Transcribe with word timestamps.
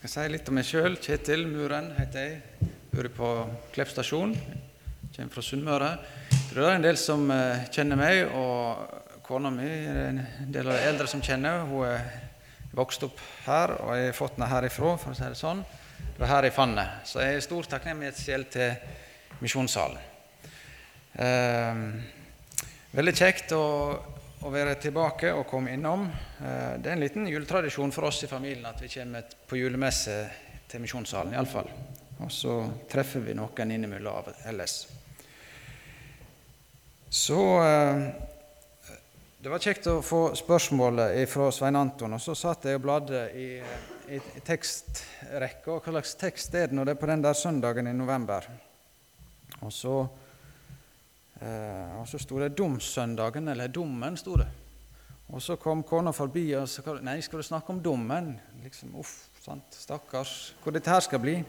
Jeg 0.00 0.08
skal 0.08 0.24
si 0.24 0.30
litt 0.32 0.46
om 0.48 0.54
meg 0.56 0.64
sjøl. 0.64 0.94
Kjetil 0.96 1.42
Muren 1.44 1.90
heter 1.92 2.22
jeg. 2.24 2.68
Bor 2.88 3.06
på 3.12 3.32
Klepp 3.74 3.90
stasjon. 3.92 4.30
Kommer 5.12 5.34
fra 5.34 5.42
Sunnmøre. 5.44 5.90
Det 6.54 6.62
er 6.64 6.70
en 6.72 6.86
del 6.86 6.96
som 6.96 7.26
eh, 7.34 7.66
kjenner 7.68 8.00
meg, 8.00 8.32
og 8.32 9.20
kona 9.26 9.50
mi 9.52 9.66
er 9.68 9.98
en 10.06 10.22
del 10.48 10.70
av 10.70 10.78
de 10.78 10.86
eldre 10.88 11.08
som 11.12 11.20
kjenner. 11.20 11.66
Hun 11.68 11.84
er 11.84 12.08
vokst 12.72 13.04
opp 13.04 13.20
her, 13.44 13.74
og 13.76 13.92
jeg 13.98 14.06
har 14.06 14.16
fått 14.16 14.38
henne 14.38 14.48
herifra, 14.54 14.94
for 15.02 15.12
å 15.12 15.18
si 15.18 15.28
det 15.34 15.36
sånn. 15.36 15.60
Det 16.00 16.22
var 16.22 16.32
her 16.32 16.48
jeg 16.48 16.56
fant 16.56 16.72
henne. 16.72 17.04
Så 17.04 17.20
jeg 17.20 17.36
er 17.36 17.44
stor 17.50 17.68
takknemlighetsgjeld 17.74 18.50
til 18.56 19.36
Misjonssalen. 19.44 20.00
Eh, 21.28 21.84
veldig 22.96 23.16
kjekt 23.20 23.52
å 23.52 23.66
å 24.40 24.50
være 24.52 24.76
tilbake 24.80 25.32
og 25.36 25.46
komme 25.48 25.74
innom. 25.74 26.06
Eh, 26.40 26.78
det 26.80 26.88
er 26.88 26.94
en 26.94 27.02
liten 27.02 27.28
juletradisjon 27.28 27.92
for 27.92 28.08
oss 28.08 28.22
i 28.24 28.30
familien 28.30 28.68
at 28.70 28.80
vi 28.80 28.88
kommer 28.92 29.26
på 29.46 29.58
julemesse 29.60 30.16
til 30.70 30.80
Misjonssalen, 30.80 31.34
iallfall. 31.36 31.68
Og 32.20 32.32
så 32.32 32.56
treffer 32.88 33.24
vi 33.24 33.36
noen 33.36 33.76
innimellom 33.76 34.32
ellers. 34.48 34.82
Så 37.10 37.40
eh, 37.64 38.02
Det 39.40 39.48
var 39.48 39.62
kjekt 39.64 39.86
å 39.88 40.02
få 40.04 40.34
spørsmålet 40.36 41.14
fra 41.28 41.46
Svein 41.48 41.78
Anton, 41.80 42.12
og 42.12 42.20
så 42.20 42.34
satt 42.36 42.66
jeg 42.68 42.76
og 42.76 42.82
bladde 42.84 43.22
i, 43.32 43.46
i, 44.12 44.18
i 44.20 44.42
tekstrekka. 44.44 45.78
Hva 45.78 45.94
slags 45.94 46.12
tekst 46.20 46.56
er 46.60 46.68
det 46.68 46.76
når 46.76 46.90
det 46.90 46.94
er 46.94 47.00
på 47.00 47.08
den 47.08 47.24
der 47.24 47.38
søndagen 47.38 47.88
i 47.88 47.96
november? 47.96 48.44
Og 49.64 49.72
så 49.72 49.94
og 51.40 52.08
så 52.08 52.18
sto 52.20 52.38
det 52.38 52.52
'Domssøndagen', 52.52 53.50
eller 53.50 53.68
'Dommen', 53.68 54.16
sto 54.16 54.36
det. 54.36 54.46
Og 55.32 55.42
så 55.42 55.56
kom 55.56 55.82
kona 55.82 56.10
forbi 56.10 56.52
og 56.54 56.68
sa 56.68 56.82
'Nei, 57.00 57.20
skal 57.20 57.38
du 57.38 57.42
snakke 57.42 57.70
om 57.70 57.80
dommen?' 57.80 58.38
Liksom, 58.62 58.94
uff, 58.98 59.28
sant, 59.40 59.64
stakkars, 59.70 60.54
hvor 60.62 60.72
dette 60.72 60.90
her 60.90 61.00
skal 61.00 61.18
bli. 61.18 61.44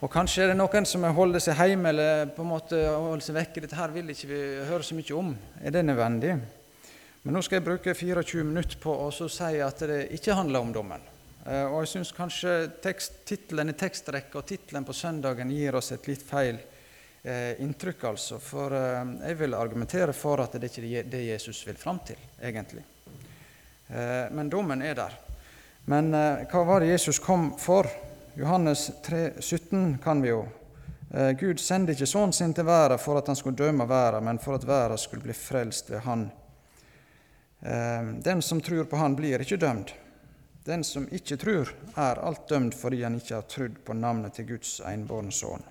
Og 0.00 0.10
kanskje 0.10 0.42
er 0.42 0.46
det 0.48 0.56
noen 0.56 0.86
som 0.86 1.02
holder 1.02 1.40
seg 1.40 1.56
hjemme 1.56 1.88
eller 1.88 2.26
på 2.36 2.42
en 2.42 2.48
måte 2.48 2.76
holder 2.76 3.24
seg 3.24 3.34
vekke. 3.34 3.60
Dette 3.64 3.76
her 3.76 3.88
vil 3.94 4.10
ikke 4.12 4.28
vi 4.28 4.40
høre 4.68 4.82
så 4.82 4.94
mye 4.94 5.16
om. 5.16 5.36
Er 5.64 5.70
det 5.70 5.84
nødvendig? 5.84 6.34
Men 7.22 7.34
nå 7.34 7.42
skal 7.42 7.56
jeg 7.56 7.64
bruke 7.64 7.94
24 7.94 8.44
minutter 8.44 8.78
på 8.78 8.92
å 8.92 9.10
si 9.10 9.60
at 9.60 9.78
det 9.88 10.12
ikke 10.14 10.36
handler 10.36 10.60
om 10.60 10.72
dommen. 10.72 11.00
Eh, 11.46 11.64
og 11.64 11.80
jeg 11.82 11.88
syns 11.94 12.12
kanskje 12.12 12.52
tittelen 13.26 13.72
i 13.72 13.76
tekstrekka 13.78 14.38
og 14.38 14.46
tittelen 14.46 14.84
på 14.84 14.94
søndagen 14.94 15.50
gir 15.50 15.74
oss 15.74 15.92
et 15.96 16.06
litt 16.06 16.22
feil 16.22 16.60
eh, 17.26 17.60
inntrykk, 17.60 18.04
altså. 18.04 18.38
For 18.38 18.72
eh, 18.72 19.04
jeg 19.28 19.38
vil 19.40 19.54
argumentere 19.54 20.14
for 20.16 20.42
at 20.44 20.54
det 20.60 20.70
ikke 20.70 20.86
er 21.00 21.10
det 21.10 21.24
Jesus 21.26 21.64
vil 21.66 21.78
fram 21.80 21.98
til, 22.06 22.20
egentlig. 22.42 22.84
Eh, 23.88 24.28
men 24.30 24.50
dommen 24.50 24.82
er 24.82 24.94
der. 24.98 25.18
Men 25.90 26.14
eh, 26.14 26.46
hva 26.50 26.64
var 26.66 26.80
det 26.82 26.92
Jesus 26.94 27.18
kom 27.22 27.52
for? 27.58 27.88
Johannes 28.36 28.90
3, 29.04 29.40
17 29.40 29.98
kan 30.04 30.22
vi 30.22 30.32
jo. 30.32 30.46
Eh, 31.10 31.32
Gud 31.40 31.60
sendte 31.62 31.96
ikke 31.96 32.08
sønnen 32.10 32.34
sin 32.36 32.54
til 32.54 32.66
verden 32.68 33.00
for 33.02 33.18
at 33.18 33.30
han 33.30 33.38
skulle 33.38 33.58
dømme 33.58 33.88
verden, 33.88 34.26
men 34.26 34.42
for 34.42 34.58
at 34.58 34.66
verden 34.66 34.98
skulle 34.98 35.26
bli 35.26 35.36
frelst 35.36 35.90
ved 35.90 36.04
han. 36.06 36.28
Eh, 37.60 38.10
den 38.22 38.42
som 38.42 38.60
tror 38.60 38.84
på 38.84 39.00
han, 39.00 39.16
blir 39.18 39.42
ikke 39.42 39.60
dømt. 39.62 39.94
Den 40.66 40.82
som 40.84 41.06
ikke 41.14 41.38
tror, 41.38 41.70
er 41.94 42.18
alt 42.26 42.48
dømt 42.50 42.74
fordi 42.74 43.04
han 43.06 43.20
ikke 43.20 43.38
har 43.38 43.46
trodd 43.50 43.78
på 43.86 43.94
navnet 43.94 44.34
til 44.34 44.48
Guds 44.50 44.80
enbårne 44.82 45.34
sønn 45.34 45.62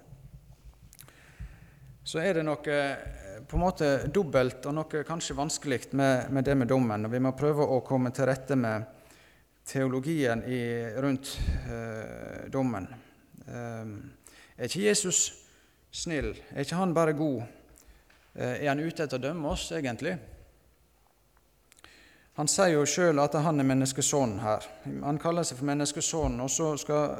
så 2.05 2.21
er 2.21 2.37
det 2.37 2.43
noe 2.45 2.69
eh, 2.69 3.39
på 3.49 3.57
en 3.57 3.63
måte 3.63 3.87
dobbelt 4.13 4.65
og 4.69 4.75
noe 4.77 5.01
kanskje 5.07 5.37
vanskelig 5.37 5.79
med, 5.97 6.29
med, 6.29 6.45
det 6.45 6.53
med 6.55 6.69
dommen. 6.69 7.07
og 7.07 7.11
Vi 7.11 7.21
må 7.21 7.31
prøve 7.37 7.65
å 7.65 7.81
komme 7.85 8.11
til 8.13 8.29
rette 8.29 8.57
med 8.57 8.85
teologien 9.65 10.43
i, 10.45 10.61
rundt 11.01 11.33
eh, 11.65 12.45
dommen. 12.53 12.85
Eh, 13.47 13.89
er 14.53 14.69
ikke 14.69 14.85
Jesus 14.85 15.23
snill? 15.89 16.35
Er 16.53 16.61
ikke 16.61 16.77
han 16.77 16.93
bare 16.93 17.17
god? 17.17 17.41
Eh, 18.35 18.61
er 18.61 18.69
han 18.69 18.85
ute 18.85 19.07
etter 19.07 19.17
å 19.17 19.25
dømme 19.25 19.55
oss, 19.55 19.71
egentlig? 19.73 20.13
Han 22.37 22.51
sier 22.51 22.75
jo 22.75 22.85
sjøl 22.85 23.17
at 23.23 23.41
han 23.41 23.63
er 23.63 23.71
menneskesønnen 23.73 24.41
her. 24.45 24.65
Han 25.07 25.17
kaller 25.17 25.47
seg 25.47 25.57
for 25.57 25.73
menneskesønnen, 25.73 26.41
og 26.43 26.53
så 26.53 26.75
skal, 26.77 27.15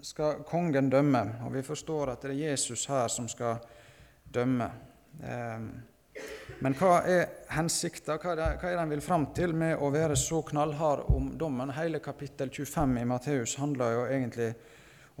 skal 0.00 0.44
kongen 0.48 0.88
dømme. 0.88 1.26
Og 1.44 1.58
vi 1.58 1.66
forstår 1.66 2.14
at 2.14 2.24
det 2.24 2.32
er 2.32 2.44
Jesus 2.54 2.86
her 2.88 3.12
som 3.12 3.28
skal 3.28 3.58
dømme 3.58 3.82
dømme. 4.36 4.68
Ehm, 5.24 5.68
men 6.58 6.74
hva 6.78 7.00
er 7.04 7.26
hensikta, 7.52 8.16
hva, 8.20 8.32
er 8.32 8.56
det 8.60 8.78
han 8.78 8.92
vil 8.92 9.02
fram 9.04 9.26
til 9.36 9.52
med 9.56 9.76
å 9.82 9.90
være 9.92 10.16
så 10.16 10.40
knallhard 10.48 11.04
om 11.12 11.32
dommen? 11.38 11.72
Hele 11.76 12.00
kapittel 12.04 12.52
25 12.52 12.96
i 13.02 13.04
Matteus 13.08 13.56
handler 13.60 13.92
jo 13.92 14.06
egentlig 14.06 14.50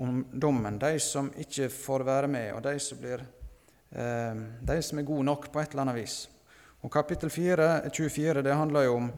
om 0.00 0.22
dommen. 0.32 0.78
De 0.80 0.94
som 1.00 1.28
ikke 1.36 1.68
får 1.72 2.06
være 2.06 2.30
med, 2.32 2.52
og 2.56 2.62
de 2.64 2.76
som, 2.80 3.00
blir, 3.00 3.24
ehm, 3.92 4.46
de 4.64 4.78
som 4.82 4.98
er 4.98 5.08
gode 5.08 5.28
nok 5.28 5.50
på 5.52 5.60
et 5.60 5.72
eller 5.72 5.86
annet 5.86 6.00
vis. 6.00 6.16
Og 6.84 6.92
Kapittel 6.92 7.30
4, 7.30 7.90
24 7.90 8.42
det 8.46 8.54
handler 8.54 8.86
jo 8.86 8.96
om, 9.00 9.10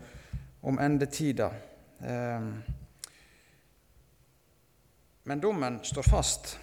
om 0.62 0.78
endetida. 0.78 1.50
Ehm, 2.02 2.52
men 5.28 5.40
dommen 5.40 5.82
står 5.84 6.06
fast 6.08 6.58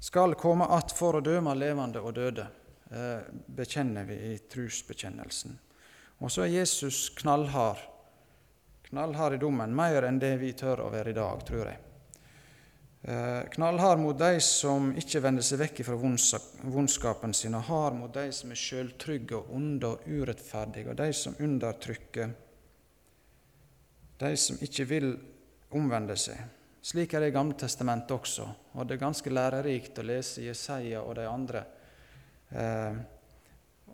skal 0.00 0.34
komme 0.34 0.64
att 0.64 0.92
for 0.92 1.18
å 1.18 1.20
dømme 1.20 1.54
levende 1.54 2.00
og 2.00 2.14
døde, 2.16 2.46
eh, 2.90 3.20
bekjenner 3.46 4.04
vi 4.08 4.16
i 4.32 4.38
trusbekjennelsen. 4.48 5.58
Og 6.20 6.32
så 6.32 6.44
er 6.44 6.54
Jesus 6.54 7.10
knallhard, 7.20 7.78
knallhard 8.88 9.36
i 9.36 9.40
dommen, 9.40 9.74
mer 9.76 10.08
enn 10.08 10.18
det 10.18 10.34
vi 10.40 10.52
tør 10.56 10.86
å 10.86 10.90
være 10.92 11.12
i 11.12 11.16
dag, 11.16 11.44
tror 11.46 11.68
jeg. 11.68 11.78
Eh, 13.02 13.42
knallhard 13.52 14.00
mot 14.00 14.18
de 14.18 14.40
som 14.44 14.90
ikke 14.96 15.22
vender 15.24 15.44
seg 15.44 15.60
vekk 15.62 15.82
fra 15.86 15.96
vondskapen 15.96 17.32
sin, 17.36 17.56
og 17.56 17.68
hard 17.68 17.96
mot 17.96 18.12
de 18.12 18.26
som 18.32 18.52
er 18.52 18.60
sjøltrygge 18.60 19.36
og 19.38 19.52
onde 19.56 19.94
og 19.94 20.08
urettferdige, 20.08 20.90
og 20.92 20.96
de 20.96 21.12
som 21.16 21.36
undertrykker, 21.40 22.32
de 24.20 24.32
som 24.36 24.60
ikke 24.60 24.88
vil 24.88 25.12
omvende 25.76 26.16
seg. 26.20 26.40
Slik 26.82 27.12
er 27.12 27.20
det 27.20 27.28
i 27.28 27.34
Gamle 27.34 27.56
testamentet 27.60 28.14
også, 28.14 28.46
og 28.72 28.86
det 28.88 28.96
er 28.96 29.02
ganske 29.02 29.30
lærerikt 29.30 29.98
å 30.00 30.04
lese 30.08 30.46
Jesaja 30.46 31.02
og 31.04 31.18
de 31.18 31.26
andre. 31.28 31.64
Eh, 32.56 32.94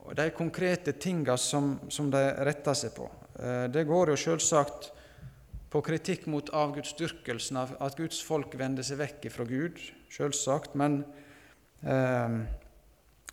og 0.06 0.14
De 0.14 0.26
konkrete 0.30 0.94
tinga 0.94 1.34
som, 1.36 1.80
som, 1.90 2.12
de 2.14 2.22
retter 2.46 2.78
seg 2.78 2.94
på. 2.94 3.08
Eh, 3.42 3.66
det 3.74 3.82
går 3.88 4.12
jo 4.14 4.20
selvsagt 4.22 4.92
på 5.72 5.82
kritikk 5.82 6.28
mot 6.30 6.52
avgudsdyrkelsen, 6.54 7.58
av 7.58 7.74
at 7.82 7.98
Guds 7.98 8.22
folk 8.22 8.54
vender 8.54 8.86
seg 8.86 9.02
vekk 9.02 9.26
fra 9.34 9.48
Gud, 9.50 9.82
selvsagt, 10.14 10.78
men 10.78 11.00
eh, 11.82 12.38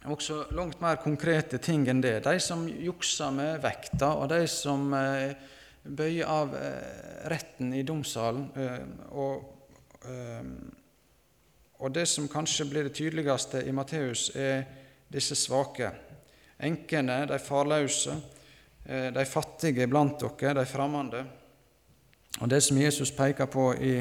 også 0.09 0.47
langt 0.57 0.81
mer 0.81 0.97
konkrete 1.03 1.61
ting 1.61 1.85
enn 1.93 2.01
det. 2.01 2.23
De 2.25 2.39
som 2.41 2.65
jukser 2.65 3.37
med 3.37 3.61
vekta, 3.61 4.15
og 4.17 4.33
de 4.33 4.47
som 4.49 4.89
eh, 4.97 5.37
bøye 5.83 6.25
av 6.27 6.55
eh, 6.55 7.27
retten 7.31 7.73
i 7.75 7.83
domssalen. 7.83 8.47
Eh, 8.55 8.85
og, 9.11 9.43
eh, 10.07 10.41
og, 11.79 11.91
det 11.93 12.07
som 12.07 12.29
kanskje 12.31 12.67
blir 12.69 12.87
det 12.87 12.95
tydeligste 12.95 13.63
i 13.67 13.75
Matteus, 13.75 14.29
er 14.35 14.63
disse 15.11 15.35
svake. 15.35 15.91
Enkene, 16.63 17.25
de 17.27 17.39
farløse, 17.43 18.15
de 18.83 19.23
fattige 19.27 19.87
blant 19.87 20.19
dere, 20.19 20.53
de 20.59 20.63
fremmede. 20.67 21.23
Og 22.41 22.49
det 22.49 22.63
som 22.63 22.77
Jesus 22.77 23.11
peker 23.11 23.45
på 23.45 23.73
i 23.73 23.93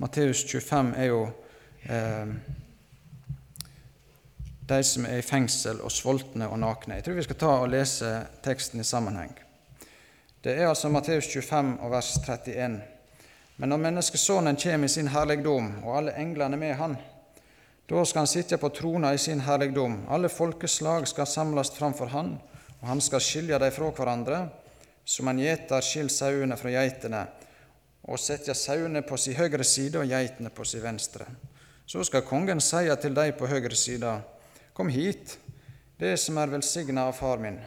Matteus 0.00 0.44
25, 0.44 0.94
er 0.96 1.04
jo 1.10 1.22
eh, 1.82 2.34
de 4.68 4.80
som 4.84 5.06
er 5.06 5.20
i 5.20 5.26
fengsel 5.26 5.80
og 5.84 5.92
sultne 5.92 6.48
og 6.48 6.58
nakne. 6.62 6.98
Jeg 6.98 7.04
tror 7.04 7.18
vi 7.18 7.26
skal 7.26 7.40
ta 7.40 7.54
og 7.60 7.70
lese 7.72 8.12
teksten 8.44 8.80
i 8.80 8.86
sammenheng. 8.86 9.32
Det 10.40 10.54
er 10.56 10.70
altså 10.70 10.88
Matteus 10.88 11.26
25 11.28 11.74
og 11.84 11.90
vers 11.92 12.14
31. 12.16 12.78
Men 13.60 13.68
når 13.68 13.80
menneskesonen 13.82 14.56
kommer 14.56 14.88
i 14.88 14.92
sin 14.92 15.08
herligdom, 15.12 15.66
og 15.84 15.96
alle 15.98 16.14
englene 16.16 16.56
med 16.56 16.78
han, 16.78 16.94
da 17.90 18.04
skal 18.08 18.22
han 18.22 18.30
sitte 18.30 18.56
på 18.56 18.70
trona 18.72 19.10
i 19.12 19.18
sin 19.20 19.42
herligdom. 19.44 19.98
Alle 20.08 20.30
folkeslag 20.32 21.04
skal 21.08 21.28
samles 21.28 21.70
framfor 21.76 22.08
han, 22.14 22.38
og 22.80 22.86
han 22.88 23.02
skal 23.04 23.20
skilje 23.20 23.58
dem 23.60 23.74
fra 23.74 23.90
hverandre, 23.98 24.38
som 25.04 25.28
en 25.28 25.42
gjeter 25.42 25.84
skiller 25.84 26.14
sauene 26.14 26.56
fra 26.56 26.72
geitene, 26.72 27.20
og 28.08 28.22
setter 28.22 28.56
sauene 28.56 29.02
på 29.04 29.18
sin 29.20 29.36
høyre 29.36 29.66
side 29.66 30.00
og 30.00 30.08
geitene 30.08 30.48
på 30.56 30.64
sin 30.64 30.80
venstre. 30.86 31.26
Så 31.84 32.06
skal 32.08 32.24
kongen 32.24 32.64
si 32.64 32.86
til 33.02 33.12
dem 33.18 33.36
på 33.36 33.50
høyre 33.50 33.76
side, 33.76 34.14
Kom 34.72 34.88
hit, 34.88 35.36
det 36.00 36.14
som 36.16 36.38
er 36.40 36.48
velsigna 36.48 37.10
av 37.10 37.18
far 37.18 37.42
min 37.42 37.58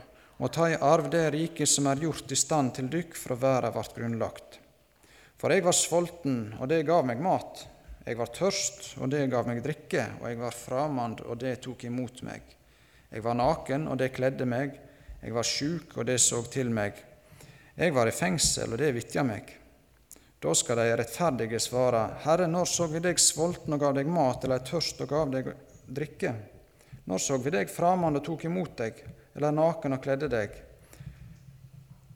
og 0.44 0.51
ta 0.51 0.68
i 0.68 0.75
arv 0.75 1.07
det 1.12 1.30
riket 1.31 1.69
som 1.72 1.88
er 1.88 2.01
gjort 2.04 2.31
i 2.31 2.38
stand 2.38 2.74
til 2.75 2.90
dykk 2.92 3.16
fra 3.16 3.38
verda 3.40 3.69
vart 3.72 3.95
grunnlagt. 3.95 4.57
For 5.40 5.51
jeg 5.51 5.63
var 5.63 5.75
sulten, 5.75 6.54
og 6.60 6.68
det 6.72 6.81
gav 6.88 7.06
meg 7.07 7.22
mat. 7.24 7.63
Jeg 8.04 8.19
var 8.19 8.31
tørst, 8.36 8.98
og 9.00 9.12
det 9.12 9.30
gav 9.31 9.48
meg 9.48 9.62
drikke. 9.63 10.06
Og 10.19 10.28
jeg 10.28 10.40
var 10.42 10.56
framand, 10.56 11.24
og 11.24 11.40
det 11.40 11.62
tok 11.63 11.86
imot 11.88 12.22
meg. 12.28 12.44
Jeg 13.12 13.24
var 13.24 13.40
naken, 13.40 13.88
og 13.88 14.00
det 14.00 14.12
kledde 14.16 14.48
meg. 14.50 14.75
Jeg 15.22 15.36
var 15.36 15.48
sjuk, 15.48 15.95
og 15.95 16.07
det 16.07 16.19
så 16.19 16.42
til 16.51 16.72
meg. 16.75 17.00
Jeg 17.78 17.96
var 17.96 18.12
i 18.12 18.16
fengsel, 18.16 18.75
og 18.75 18.84
det 18.84 18.92
vitja 18.98 19.24
meg. 19.24 19.48
Da 20.44 20.51
skal 20.60 20.81
de 20.81 20.92
rettferdige 21.00 21.60
svare, 21.63 22.04
Herre, 22.25 22.50
når 22.51 22.68
så 22.68 22.89
vi 22.92 23.00
deg 23.04 23.19
sulten 23.22 23.78
og 23.78 23.80
gav 23.80 23.96
deg 23.96 24.12
mat, 24.12 24.44
eller 24.44 24.63
tørst 24.68 25.00
og 25.06 25.12
gav 25.12 25.31
deg 25.31 25.54
drikke? 25.88 26.36
Når 27.07 27.24
så 27.24 27.39
vi 27.39 27.54
deg 27.56 27.72
framand 27.72 28.19
og 28.19 28.25
tok 28.28 28.44
imot 28.50 28.75
deg, 28.84 29.00
eller 29.36 29.56
naken 29.56 29.98
og 29.98 30.04
kledde 30.04 30.30
deg? 30.32 30.56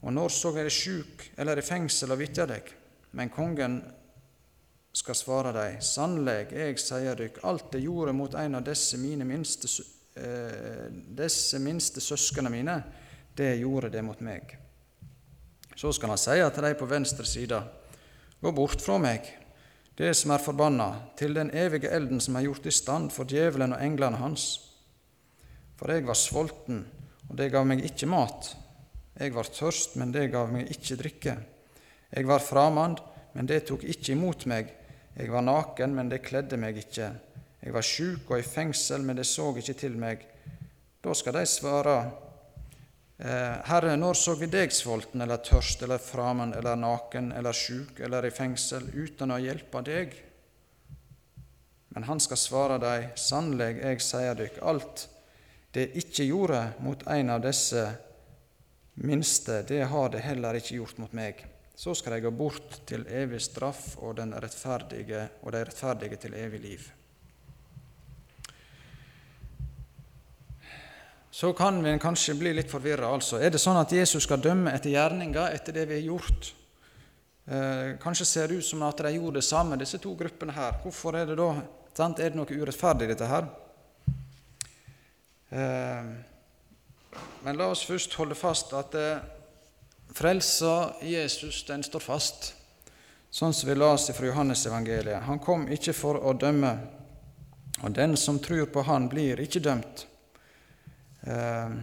Og 0.04 0.14
når 0.14 0.34
så 0.34 0.52
er 0.54 0.68
deg 0.68 0.74
sjuk 0.74 1.30
eller 1.38 1.60
i 1.60 1.66
fengsel 1.66 2.14
og 2.14 2.22
vitja 2.22 2.46
deg? 2.50 2.69
Men 3.18 3.31
kongen 3.34 3.80
skal 4.98 5.18
svare 5.18 5.54
deg, 5.54 5.81
sannelig, 5.86 6.52
jeg 6.54 6.78
sier 6.81 7.18
dykk, 7.18 7.42
alt 7.46 7.72
det 7.74 7.84
gjorde 7.84 8.16
mot 8.18 8.34
en 8.38 8.58
av 8.58 8.66
disse 8.66 8.98
mine 8.98 9.28
minste, 9.30 9.69
eh, 10.18 10.88
disse 10.90 11.60
minste 11.62 12.02
søskene 12.02 12.50
mine, 12.50 12.78
det 13.38 13.60
gjorde 13.60 13.92
det 13.94 14.02
mot 14.06 14.22
meg. 14.25 14.56
Så 15.78 15.92
skal 15.94 16.10
han 16.10 16.18
si 16.18 16.38
til 16.42 16.66
de 16.66 16.74
på 16.78 16.90
venstre 16.90 17.25
side, 17.25 17.62
gå 18.42 18.52
bort 18.52 18.81
fra 18.81 18.98
meg, 18.98 19.30
det 19.98 20.16
som 20.18 20.34
er 20.34 20.42
forbanna, 20.42 20.90
til 21.18 21.34
den 21.34 21.52
evige 21.54 21.90
elden 21.94 22.22
som 22.22 22.36
er 22.36 22.48
gjort 22.48 22.66
i 22.66 22.74
stand 22.74 23.12
for 23.14 23.30
djevelen 23.30 23.74
og 23.74 23.81
englene 23.81 24.18
hans. 24.18 24.48
For 25.78 25.94
jeg 25.94 26.06
var 26.08 26.18
sulten, 26.18 26.86
og 27.27 27.35
det 27.39 27.51
gav 27.51 27.68
meg 27.68 27.83
ikke 27.85 28.09
mat. 28.09 28.53
Jeg 29.18 29.33
var 29.35 29.50
tørst, 29.50 29.95
men 29.97 30.12
det 30.13 30.29
gav 30.33 30.51
meg 30.53 30.69
ikke 30.71 30.97
drikke. 31.00 31.38
Jeg 32.12 32.27
var 32.29 32.44
framand, 32.44 33.01
men 33.33 33.50
det 33.50 33.65
tok 33.68 33.83
ikke 33.83 34.13
imot 34.13 34.45
meg. 34.50 34.69
Jeg 35.18 35.31
var 35.33 35.44
naken, 35.44 35.95
men 35.97 36.12
det 36.12 36.24
kledde 36.25 36.59
meg 36.62 36.77
ikke. 36.83 37.09
Jeg 37.63 37.74
var 37.74 37.85
sjuk 37.85 38.29
og 38.29 38.39
i 38.39 38.45
fengsel, 38.45 39.03
men 39.03 39.18
det 39.18 39.25
så 39.27 39.50
ikke 39.57 39.75
til 39.75 39.97
meg. 40.00 40.24
Da 41.03 41.15
skal 41.18 41.35
de 41.35 41.44
svare, 41.50 41.97
eh, 43.19 43.57
Herre, 43.65 43.97
når 43.97 44.13
så 44.13 44.38
vi 44.38 44.45
deg 44.45 44.71
sulten 44.71 45.21
eller 45.21 45.41
tørst 45.41 45.83
eller 45.83 45.97
framand 45.97 46.56
eller 46.56 46.75
naken 46.75 47.31
eller 47.31 47.53
sjuk 47.53 48.00
eller 48.00 48.25
i 48.25 48.31
fengsel, 48.31 48.88
uten 48.94 49.33
å 49.33 49.41
hjelpe 49.41 49.81
deg? 49.83 50.15
Men 51.89 52.03
han 52.03 52.19
skal 52.19 52.38
svare 52.38 52.80
dem, 52.80 53.09
sannelig, 53.15 53.81
jeg 53.81 54.01
sier 54.06 54.35
dykk, 54.38 54.62
alt 54.62 55.07
det 55.75 55.92
ikke 56.00 56.28
gjorde 56.30 56.62
mot 56.80 57.04
en 57.12 57.30
av 57.30 57.42
disse 57.44 57.84
minste, 59.04 59.62
det 59.68 59.84
har 59.92 60.10
det 60.10 60.25
heller 60.25 60.58
ikke 60.58 60.80
gjort 60.80 61.02
mot 61.02 61.14
meg. 61.14 61.44
Så 61.78 61.94
skal 61.96 62.16
de 62.16 62.25
gå 62.25 62.31
bort 62.34 62.80
til 62.90 63.04
evig 63.06 63.42
straff 63.46 63.98
og, 64.00 64.16
den 64.18 64.34
rettferdige, 64.34 65.28
rettferdige 65.46 66.18
til 66.24 66.34
evig 66.34 66.62
liv. 66.64 66.88
Så 71.30 71.52
kan 71.54 71.78
vi 71.84 71.92
kanskje 72.02 72.34
bli 72.34 72.56
litt 72.58 72.72
forvirra. 72.72 73.12
Altså. 73.14 73.38
Er 73.38 73.52
det 73.54 73.62
sånn 73.62 73.78
at 73.78 73.94
Jesus 73.94 74.25
skal 74.25 74.42
dømme 74.42 74.74
etter 74.74 74.96
gjerninga, 74.96 75.52
etter 75.54 75.75
det 75.75 75.86
vi 75.92 76.00
har 76.00 76.08
gjort? 76.08 76.50
Eh, 77.46 77.92
kanskje 78.02 78.25
ser 78.25 78.50
det 78.50 78.58
ut 78.58 78.66
som 78.66 78.81
at 78.88 79.06
de 79.06 79.14
gjorde 79.14 79.38
det 79.38 79.46
samme, 79.46 79.78
disse 79.78 80.02
to 80.02 80.16
gruppene 80.18 80.56
her. 80.58 80.80
Hvorfor 80.81 81.19
er 81.19 81.30
det 81.30 81.38
da 81.38 81.52
sant? 81.94 82.18
Er 82.18 82.34
det 82.34 82.40
noe 82.40 82.58
urettferdig, 82.58 83.12
dette 83.14 83.30
her? 83.30 83.46
Eh, 85.49 86.03
men 87.44 87.57
la 87.57 87.67
oss 87.71 87.85
først 87.88 88.13
holde 88.19 88.35
fast 88.35 88.73
at 88.75 88.95
eh, 88.99 89.23
frelsa 90.11 90.94
Jesus, 91.01 91.63
den 91.67 91.83
står 91.83 92.03
fast, 92.03 92.53
sånn 93.29 93.53
som 93.55 93.69
vi 93.69 93.75
leser 93.77 94.17
fra 94.17 94.27
Johannesevangeliet. 94.27 95.23
Han 95.27 95.39
kom 95.44 95.67
ikke 95.71 95.95
for 95.95 96.19
å 96.19 96.33
dømme, 96.35 96.73
og 97.83 97.94
den 97.95 98.17
som 98.17 98.39
tror 98.44 98.65
på 98.73 98.83
Han, 98.88 99.07
blir 99.07 99.39
ikke 99.39 99.61
dømt. 99.63 100.07
Eh, 101.21 101.77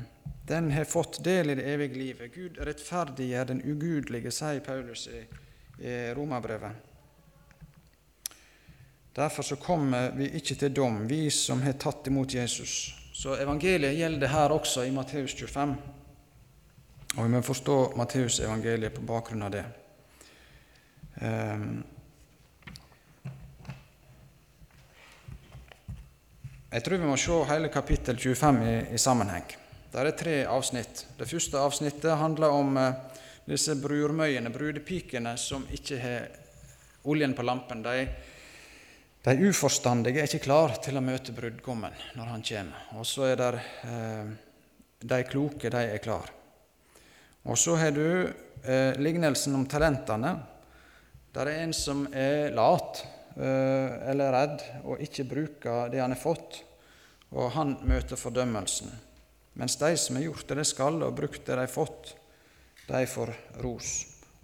den 0.44 0.70
har 0.74 0.84
fått 0.84 1.22
del 1.24 1.50
i 1.50 1.56
det 1.56 1.64
evige 1.72 1.96
livet. 1.96 2.34
Gud 2.34 2.58
rettferdiggjør 2.60 3.46
den 3.48 3.62
ugudelige, 3.64 4.32
sier 4.34 4.60
Paulus 4.60 5.06
i, 5.08 5.22
i 5.80 5.94
Romerbrevet. 6.16 6.90
Derfor 9.14 9.46
så 9.46 9.56
kommer 9.56 10.10
vi 10.18 10.28
ikke 10.36 10.58
til 10.58 10.74
dom, 10.74 11.04
vi 11.08 11.30
som 11.30 11.62
har 11.62 11.78
tatt 11.78 12.10
imot 12.10 12.34
Jesus. 12.34 13.03
Så 13.14 13.36
evangeliet 13.38 13.94
gjelder 13.94 14.32
her 14.32 14.52
også 14.52 14.84
i 14.84 14.90
Matteus 14.90 15.36
25. 15.38 15.74
Og 17.14 17.20
vi 17.22 17.30
må 17.30 17.42
forstå 17.46 17.78
Matteus 17.96 18.40
evangeliet 18.42 18.94
på 18.96 19.06
bakgrunn 19.06 19.46
av 19.46 19.52
det. 19.54 19.64
Um, 21.22 21.84
Jeg 26.74 26.82
tror 26.82 26.98
vi 26.98 27.06
må 27.06 27.14
se 27.14 27.34
hele 27.46 27.68
kapittel 27.70 28.16
25 28.18 28.56
i, 28.66 28.70
i 28.96 28.98
sammenheng. 28.98 29.44
Det 29.92 30.00
er 30.00 30.16
tre 30.18 30.32
avsnitt. 30.50 31.04
Det 31.14 31.28
første 31.30 31.60
avsnittet 31.62 32.18
handler 32.18 32.50
om 32.50 32.74
eh, 32.82 32.96
disse 33.46 33.76
brurmøyene, 33.78 34.50
brudepikene, 34.50 35.36
som 35.38 35.68
ikke 35.70 36.00
har 36.02 36.24
oljen 37.06 37.36
på 37.38 37.46
lampen. 37.46 37.84
De, 37.84 38.08
de 39.24 39.48
uforstandige 39.48 40.20
er 40.20 40.28
ikke 40.28 40.44
klar 40.44 40.76
til 40.84 40.98
å 41.00 41.04
møte 41.04 41.32
brudgommen 41.32 41.94
når 42.18 42.32
han 42.32 42.44
kommer. 42.44 42.88
Og 42.98 43.06
så 43.08 43.30
er 43.30 43.40
det 43.40 43.50
eh, 43.88 44.32
de 45.04 45.20
kloke, 45.28 45.72
de 45.72 45.84
er 45.94 46.02
klar. 46.04 46.28
Og 47.44 47.58
så 47.60 47.76
har 47.80 47.92
du 47.96 48.04
eh, 48.04 48.92
lignelsen 49.00 49.56
om 49.56 49.64
talentene. 49.68 50.36
Der 51.34 51.50
er 51.50 51.64
en 51.64 51.72
som 51.76 52.06
er 52.12 52.52
lat 52.54 53.04
Eh, 53.34 54.10
eller 54.10 54.30
redd 54.30 54.60
og 54.86 55.00
ikke 55.02 55.24
bruker 55.26 55.88
det 55.90 55.98
han 55.98 56.12
har 56.14 56.20
fått, 56.20 56.60
og 57.34 57.50
han 57.56 57.74
møter 57.82 58.18
fordømmelsen. 58.18 58.92
Mens 59.58 59.74
de 59.80 59.90
som 59.98 60.18
har 60.18 60.28
gjort 60.28 60.46
det 60.50 60.58
de 60.60 60.66
skal 60.68 61.00
og 61.02 61.16
brukt 61.18 61.42
det 61.42 61.56
de 61.56 61.64
har 61.64 61.72
fått, 61.72 62.12
de 62.86 63.00
får 63.10 63.32
ros. 63.64 63.90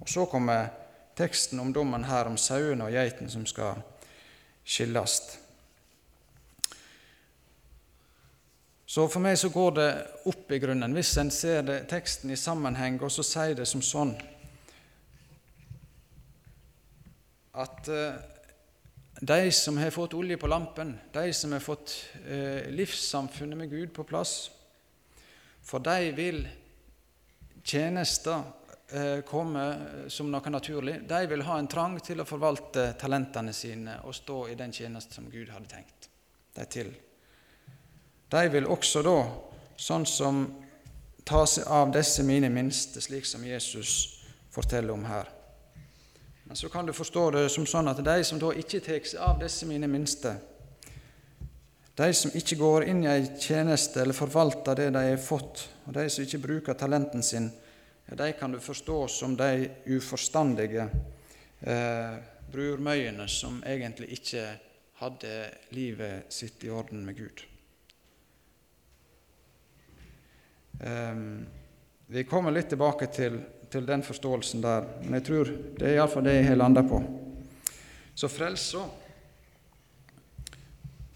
Og 0.03 0.09
Så 0.11 0.27
kommer 0.27 0.73
teksten 1.15 1.61
om 1.63 1.71
dommen 1.73 2.09
her 2.09 2.27
om 2.27 2.39
sauene 2.39 2.89
og 2.89 2.95
geitene 2.95 3.31
som 3.31 3.47
skal 3.47 3.79
skilles. 4.65 5.21
Så 8.91 9.07
for 9.07 9.23
meg 9.23 9.37
så 9.39 9.53
går 9.55 9.75
det 9.77 9.91
opp 10.27 10.51
i 10.51 10.59
grunnen 10.59 10.97
hvis 10.97 11.13
en 11.23 11.31
ser 11.31 11.63
det, 11.63 11.85
teksten 11.91 12.33
i 12.35 12.39
sammenheng, 12.39 12.99
og 12.99 13.13
så 13.15 13.23
sier 13.23 13.55
det 13.61 13.69
som 13.71 13.83
sånn 13.85 14.17
at 17.61 17.91
eh, 17.91 18.19
de 19.21 19.53
som 19.53 19.79
har 19.79 19.93
fått 19.95 20.17
olje 20.19 20.39
på 20.41 20.51
lampen, 20.51 20.95
de 21.13 21.33
som 21.37 21.53
har 21.53 21.63
fått 21.63 21.93
eh, 22.25 22.67
livssamfunnet 22.73 23.59
med 23.59 23.71
Gud 23.71 23.93
på 23.95 24.07
plass, 24.09 24.51
for 25.63 25.83
de 25.85 26.11
vil 26.17 26.41
tjenester 27.63 28.43
komme 29.27 29.65
som 30.11 30.31
noe 30.31 30.51
naturlig. 30.51 31.01
De 31.09 31.21
vil 31.31 31.45
ha 31.47 31.59
en 31.59 31.69
trang 31.71 31.99
til 32.03 32.23
å 32.23 32.27
forvalte 32.27 32.93
talentene 32.99 33.53
sine 33.55 34.01
og 34.05 34.17
stå 34.17 34.41
i 34.51 34.57
den 34.59 34.73
tjeneste 34.75 35.15
som 35.15 35.29
Gud 35.31 35.53
hadde 35.53 35.71
tenkt 35.71 36.09
dem 36.57 36.67
til. 36.71 36.91
De 38.31 38.43
vil 38.51 38.67
også 38.71 39.03
da, 39.03 39.17
sånn 39.79 40.07
som 40.07 40.43
ta 41.27 41.45
seg 41.47 41.67
av 41.71 41.93
disse 41.95 42.23
mine 42.27 42.51
minste, 42.51 43.03
slik 43.03 43.27
som 43.27 43.45
Jesus 43.47 44.21
forteller 44.51 44.95
om 44.95 45.05
her. 45.07 45.31
Men 46.45 46.59
så 46.59 46.69
kan 46.69 46.87
du 46.87 46.93
forstå 46.93 47.31
det 47.31 47.49
som 47.55 47.67
sånn 47.67 47.91
at 47.91 48.03
de 48.03 48.17
som 48.27 48.39
da 48.43 48.51
ikke 48.59 48.81
tar 48.83 49.05
seg 49.07 49.23
av 49.23 49.39
disse 49.43 49.67
mine 49.71 49.87
minste, 49.91 50.35
de 51.95 52.09
som 52.17 52.33
ikke 52.35 52.57
går 52.59 52.87
inn 52.91 53.05
i 53.05 53.11
ei 53.11 53.27
tjeneste 53.39 54.01
eller 54.01 54.17
forvalter 54.17 54.79
det 54.79 54.89
de 54.95 55.03
har 55.11 55.21
fått, 55.21 55.67
og 55.87 55.95
de 55.95 56.07
som 56.11 56.25
ikke 56.25 56.41
bruker 56.43 56.79
talenten 56.79 57.23
sin, 57.23 57.51
de 58.19 58.33
kan 58.33 58.53
du 58.53 58.61
forstå 58.61 58.99
som 59.09 59.37
de 59.37 59.69
uforstandige 59.87 60.89
eh, 61.61 62.17
brurmøyene 62.51 63.29
som 63.29 63.63
egentlig 63.67 64.11
ikke 64.19 64.45
hadde 65.01 65.37
livet 65.77 66.33
sitt 66.33 66.65
i 66.65 66.71
orden 66.71 67.05
med 67.07 67.17
Gud. 67.17 67.47
Eh, 70.81 71.17
vi 72.11 72.27
kommer 72.27 72.55
litt 72.55 72.73
tilbake 72.75 73.07
til 73.15 73.39
til 73.71 73.87
den 73.87 74.03
forståelsen 74.03 74.63
der. 74.63 74.87
Men 75.03 75.21
jeg 75.21 75.27
tror 75.27 75.51
det 75.79 75.87
er 75.87 75.99
iallfall 75.99 76.27
det 76.27 76.35
jeg 76.41 76.49
har 76.51 76.59
landa 76.59 76.83
på. 76.87 76.99
Så 78.15 78.29
frelsa, 78.29 78.83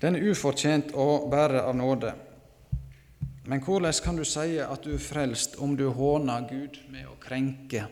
den 0.01 0.19
er 0.19 0.31
ufortjent 0.31 0.95
og 0.95 1.29
bare 1.33 1.65
av 1.65 1.75
nåde. 1.77 2.15
Men 3.45 3.61
hvordan 3.61 3.93
kan 4.05 4.17
du 4.17 4.25
si 4.25 4.57
at 4.61 4.87
du 4.87 4.95
er 4.95 5.03
frelst 5.03 5.59
om 5.61 5.75
du 5.77 5.89
håner 5.93 6.47
Gud 6.49 6.79
med 6.89 7.09
å 7.11 7.19
krenke 7.21 7.85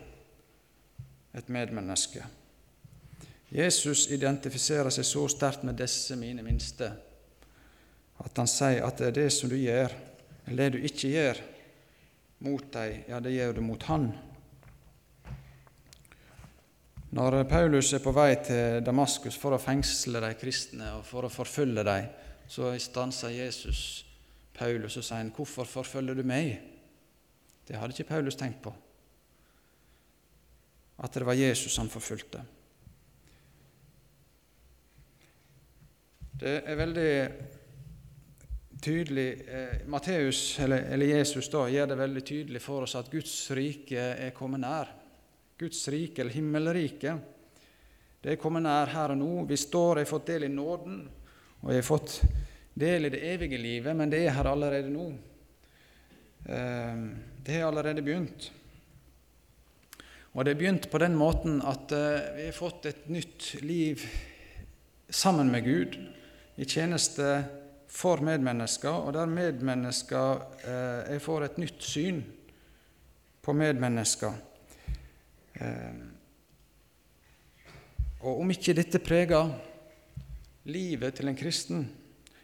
et 1.33 1.49
medmenneske? 1.53 2.23
Jesus 3.53 4.07
identifiserer 4.09 4.89
seg 4.89 5.05
så 5.05 5.27
sterkt 5.29 5.65
med 5.67 5.77
disse 5.77 6.17
mine 6.17 6.41
minste 6.41 6.89
at 8.23 8.39
han 8.39 8.49
sier 8.49 8.81
at 8.85 8.97
det 8.97 9.11
er 9.11 9.17
det 9.17 9.29
som 9.35 9.49
du 9.51 9.57
gjør, 9.59 9.93
eller 10.47 10.69
det 10.71 10.79
du 10.79 10.87
ikke 10.87 11.11
gjør 11.11 11.41
mot 12.43 12.65
dem, 12.73 13.03
ja, 13.09 13.19
det 13.23 13.33
gjør 13.35 13.53
du 13.57 13.61
mot 13.65 13.83
Han. 13.89 14.07
Når 17.13 17.43
Paulus 17.45 17.91
er 17.93 18.01
på 18.01 18.13
vei 18.15 18.31
til 18.41 18.81
Damaskus 18.85 19.37
for 19.37 19.53
å 19.53 19.61
fengsle 19.61 20.21
de 20.23 20.31
kristne 20.39 20.95
og 20.97 21.05
for 21.05 21.27
å 21.27 21.31
forfølge 21.31 21.85
dem, 21.85 22.09
så 22.49 22.71
stanser 22.81 23.35
Jesus 23.35 24.01
Paulus 24.53 24.97
og 24.97 25.03
sier 25.03 25.17
han, 25.17 25.31
'Hvorfor 25.31 25.63
forfølger 25.63 26.13
du 26.13 26.23
meg?' 26.23 26.59
Det 27.67 27.75
hadde 27.75 27.93
ikke 27.93 28.09
Paulus 28.09 28.35
tenkt 28.35 28.61
på. 28.61 28.73
At 30.99 31.13
det 31.13 31.25
var 31.25 31.33
Jesus 31.33 31.77
han 31.77 31.89
forfulgte. 31.89 32.43
Det 36.39 36.61
er 36.65 36.75
veldig 36.75 37.31
tydelig 38.83 39.27
eh, 39.47 39.87
Matteus, 39.87 40.59
eller, 40.59 40.77
eller, 40.91 41.05
Jesus, 41.05 41.47
da, 41.49 41.67
gjør 41.71 41.85
det 41.87 41.97
veldig 41.97 42.23
tydelig 42.25 42.61
for 42.61 42.83
oss 42.83 42.95
at 42.99 43.11
Guds 43.11 43.51
rike 43.55 43.99
er 43.99 44.33
kommet 44.35 44.59
nær. 44.59 44.91
Guds 45.59 45.87
rike, 45.87 46.21
eller 46.21 46.35
himmelriket, 46.35 47.29
det 48.23 48.33
er 48.33 48.41
kommet 48.41 48.65
nær 48.65 48.91
her 48.91 49.13
og 49.13 49.19
nå. 49.19 49.31
Vi 49.47 49.57
står, 49.59 50.01
har 50.01 50.09
fått 50.09 50.33
del 50.33 50.47
i 50.47 50.51
nåden, 50.51 50.99
og 51.61 51.71
jeg 51.71 51.79
har 51.79 51.87
fått 51.87 52.17
del 52.73 53.05
i 53.05 53.13
det 53.13 53.21
evige 53.33 53.59
livet, 53.61 53.95
men 53.95 54.11
det 54.11 54.23
er 54.25 54.35
her 54.37 54.49
allerede 54.49 54.91
nå. 54.91 55.07
Eh, 56.49 57.07
det 57.45 57.57
har 57.59 57.67
allerede 57.69 58.01
begynt. 58.01 58.51
Og 60.33 60.45
det 60.45 60.55
har 60.55 60.59
begynt 60.59 60.89
på 60.89 60.97
den 60.97 61.15
måten 61.15 61.59
at 61.61 61.91
eh, 61.93 62.29
vi 62.37 62.45
har 62.47 62.55
fått 62.57 62.87
et 62.89 63.09
nytt 63.13 63.51
liv 63.61 64.01
sammen 65.13 65.51
med 65.53 65.67
Gud 65.67 65.99
i 66.57 66.65
tjeneste 66.65 67.43
for 67.93 68.21
medmennesker, 68.25 68.89
og 68.89 69.13
der 69.13 69.29
medmennesker 69.29 70.41
eh, 70.65 71.19
får 71.21 71.45
et 71.45 71.59
nytt 71.61 71.85
syn 71.85 72.23
på 73.43 73.53
medmennesker. 73.53 74.33
Eh, 75.61 76.01
og 78.23 78.39
om 78.41 78.53
ikke 78.55 78.73
dette 78.73 79.03
preger 79.03 79.51
livet 80.65 81.19
til 81.19 81.29
en 81.29 81.37
kristen, 81.37 81.85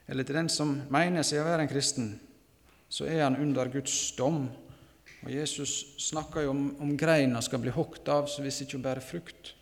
eller 0.09 0.25
til 0.25 0.39
den 0.39 0.49
som 0.49 0.73
mener 0.89 1.25
seg 1.25 1.43
å 1.43 1.45
være 1.45 1.67
en 1.67 1.69
kristen, 1.69 2.09
så 2.89 3.05
er 3.05 3.21
han 3.21 3.37
under 3.37 3.69
Guds 3.69 3.93
dom. 4.17 4.47
Og 5.21 5.29
Jesus 5.29 5.93
snakker 6.01 6.47
jo 6.47 6.55
om, 6.55 6.63
om 6.81 6.95
greina 6.97 7.41
skal 7.45 7.61
bli 7.61 7.73
hogd 7.75 8.09
av 8.09 8.29
så 8.31 8.41
hvis 8.41 8.63
ikke 8.63 8.79
hun 8.79 8.85
bærer 8.87 9.05
frukt. 9.05 9.53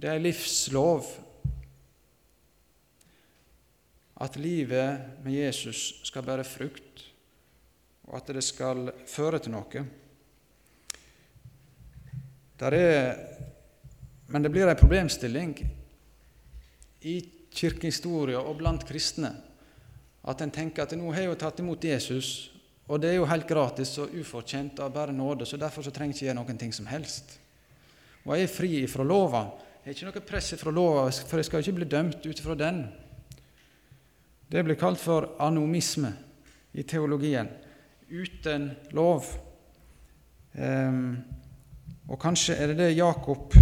Det 0.00 0.08
er 0.08 0.18
ei 0.18 0.24
livslov 0.24 1.06
at 4.20 4.36
livet 4.40 5.22
med 5.24 5.38
Jesus 5.38 6.00
skal 6.04 6.26
bære 6.26 6.44
frukt, 6.44 7.06
og 8.10 8.18
at 8.18 8.32
det 8.34 8.42
skal 8.44 8.90
føre 9.08 9.38
til 9.40 9.54
noe. 9.54 9.84
Der 12.60 12.76
er, 12.76 13.20
men 14.28 14.42
det 14.44 14.50
blir 14.52 14.68
en 14.68 14.76
problemstilling 14.80 15.54
i 17.08 17.14
kirkehistoria 17.54 18.40
og 18.40 18.58
blant 18.60 18.86
kristne 18.86 19.32
at 20.28 20.42
en 20.44 20.52
tenker 20.52 20.84
at 20.84 20.94
nå 20.98 21.12
har 21.14 21.24
jeg 21.24 21.30
jo 21.30 21.38
tatt 21.40 21.60
imot 21.62 21.84
Jesus, 21.84 22.50
og 22.90 23.00
det 23.00 23.12
er 23.12 23.20
jo 23.20 23.28
helt 23.30 23.48
gratis 23.48 23.94
og 24.02 24.12
ufortjent 24.20 24.80
av 24.82 24.92
bare 24.92 25.14
nåde, 25.16 25.46
så 25.46 25.56
derfor 25.56 25.86
så 25.86 25.92
trenger 25.94 26.12
jeg 26.12 26.18
ikke 26.18 26.26
gjøre 26.28 26.38
noen 26.40 26.60
ting 26.60 26.74
som 26.76 26.88
helst. 26.90 27.38
Og 28.26 28.34
jeg 28.36 28.44
er 28.44 28.52
fri 28.52 28.72
fra 28.90 29.06
lova. 29.06 29.46
Jeg 29.80 29.86
har 29.86 29.96
ikke 29.96 30.08
noe 30.10 30.28
press 30.28 30.52
fra 30.60 30.72
lova, 30.74 31.06
for 31.08 31.40
jeg 31.40 31.48
skal 31.48 31.64
ikke 31.64 31.78
bli 31.78 31.88
dømt 31.88 32.26
ut 32.26 32.42
ifra 32.42 32.56
den. 32.58 32.82
Det 34.50 34.64
blir 34.66 34.76
kalt 34.76 35.00
for 35.00 35.30
anomisme 35.40 36.10
i 36.74 36.84
teologien. 36.84 37.48
Uten 38.10 38.72
lov. 38.98 39.30
Um, 40.52 41.14
og 42.10 42.18
kanskje 42.20 42.58
er 42.58 42.72
det 42.72 42.80
det 42.82 42.98
Jakob 42.98 43.54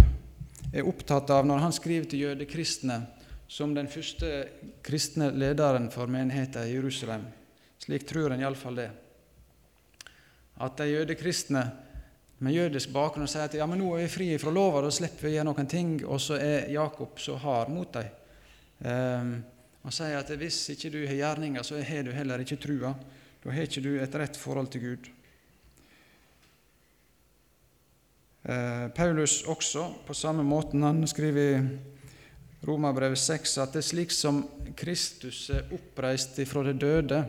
er 0.73 0.87
opptatt 0.89 1.29
av 1.31 1.45
når 1.45 1.61
han 1.63 1.75
skriver 1.75 2.09
til 2.09 2.25
jødekristne 2.25 2.97
som 3.49 3.73
den 3.73 3.89
første 3.89 4.29
kristne 4.85 5.31
lederen 5.33 5.89
for 5.89 6.11
menigheten 6.11 6.67
i 6.67 6.75
Jerusalem. 6.75 7.23
Slik 7.81 8.05
tror 8.07 8.35
en 8.35 8.43
iallfall 8.43 8.77
det. 8.77 8.89
At 10.61 10.77
de 10.77 10.91
jødekristne 10.91 11.63
med 12.45 12.53
jødisk 12.53 12.93
bakgrunn 12.93 13.27
sier 13.27 13.47
at 13.47 13.57
ja, 13.57 13.65
men 13.67 13.81
nå 13.81 13.89
er 13.95 14.05
vi 14.05 14.11
fri 14.13 14.27
fra 14.39 14.53
lova, 14.53 14.83
da 14.85 14.91
slipper 14.93 15.25
vi 15.25 15.33
å 15.33 15.35
gjøre 15.39 15.49
noen 15.49 15.71
ting, 15.71 15.95
og 16.05 16.21
så 16.21 16.37
er 16.37 16.69
Jakob 16.71 17.17
så 17.19 17.39
hard 17.41 17.73
mot 17.73 17.89
dem. 17.95 18.13
Um, 18.79 19.33
han 19.81 19.95
sier 19.95 20.19
at 20.19 20.29
hvis 20.39 20.61
ikke 20.75 20.93
du 20.93 20.99
har 21.01 21.17
gjerninger, 21.17 21.65
så 21.65 21.81
har 21.81 22.05
du 22.05 22.13
heller 22.13 22.43
ikke 22.43 22.59
trua. 22.61 22.93
Da 23.41 23.55
har 23.55 23.65
ikke 23.65 23.83
du 23.83 23.93
et 23.97 24.17
rett 24.21 24.37
forhold 24.37 24.69
til 24.71 24.85
Gud. 24.85 25.09
Uh, 28.45 28.87
Paulus 28.95 29.41
også, 29.49 29.89
på 30.05 30.13
samme 30.13 30.45
måten, 30.45 30.85
han 30.85 31.01
skriver 31.09 31.63
Romerbrevet 32.67 33.19
6 33.19 33.57
at 33.63 33.75
det 33.75 33.79
er 33.79 33.87
slik 33.87 34.11
som 34.11 34.41
Kristus 34.77 35.45
er 35.55 35.69
oppreist 35.75 36.39
fra 36.49 36.63
det 36.67 36.75
døde, 36.81 37.21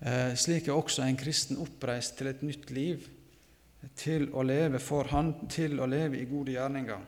eh, 0.00 0.34
slik 0.38 0.68
er 0.68 0.76
også 0.76 1.02
en 1.02 1.18
kristen 1.18 1.58
oppreist 1.58 2.16
til 2.18 2.30
et 2.30 2.44
nytt 2.46 2.70
liv, 2.70 3.08
til 3.96 4.28
å 4.34 4.42
leve 4.46 4.78
for 4.78 5.10
Han, 5.10 5.48
til 5.50 5.80
å 5.80 5.86
leve 5.86 6.20
i 6.20 6.28
gode 6.30 6.54
gjerninger. 6.54 7.04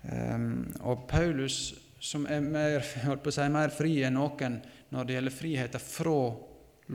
Um, 0.00 0.72
og 0.80 1.04
Paulus, 1.08 1.74
som 2.00 2.24
er 2.26 2.40
mer, 2.40 2.80
si, 3.30 3.48
mer 3.52 3.72
fri 3.74 3.98
enn 4.06 4.16
noen 4.16 4.60
når 4.90 5.06
det 5.06 5.16
gjelder 5.16 5.36
friheten 5.36 5.82
fra 5.84 6.20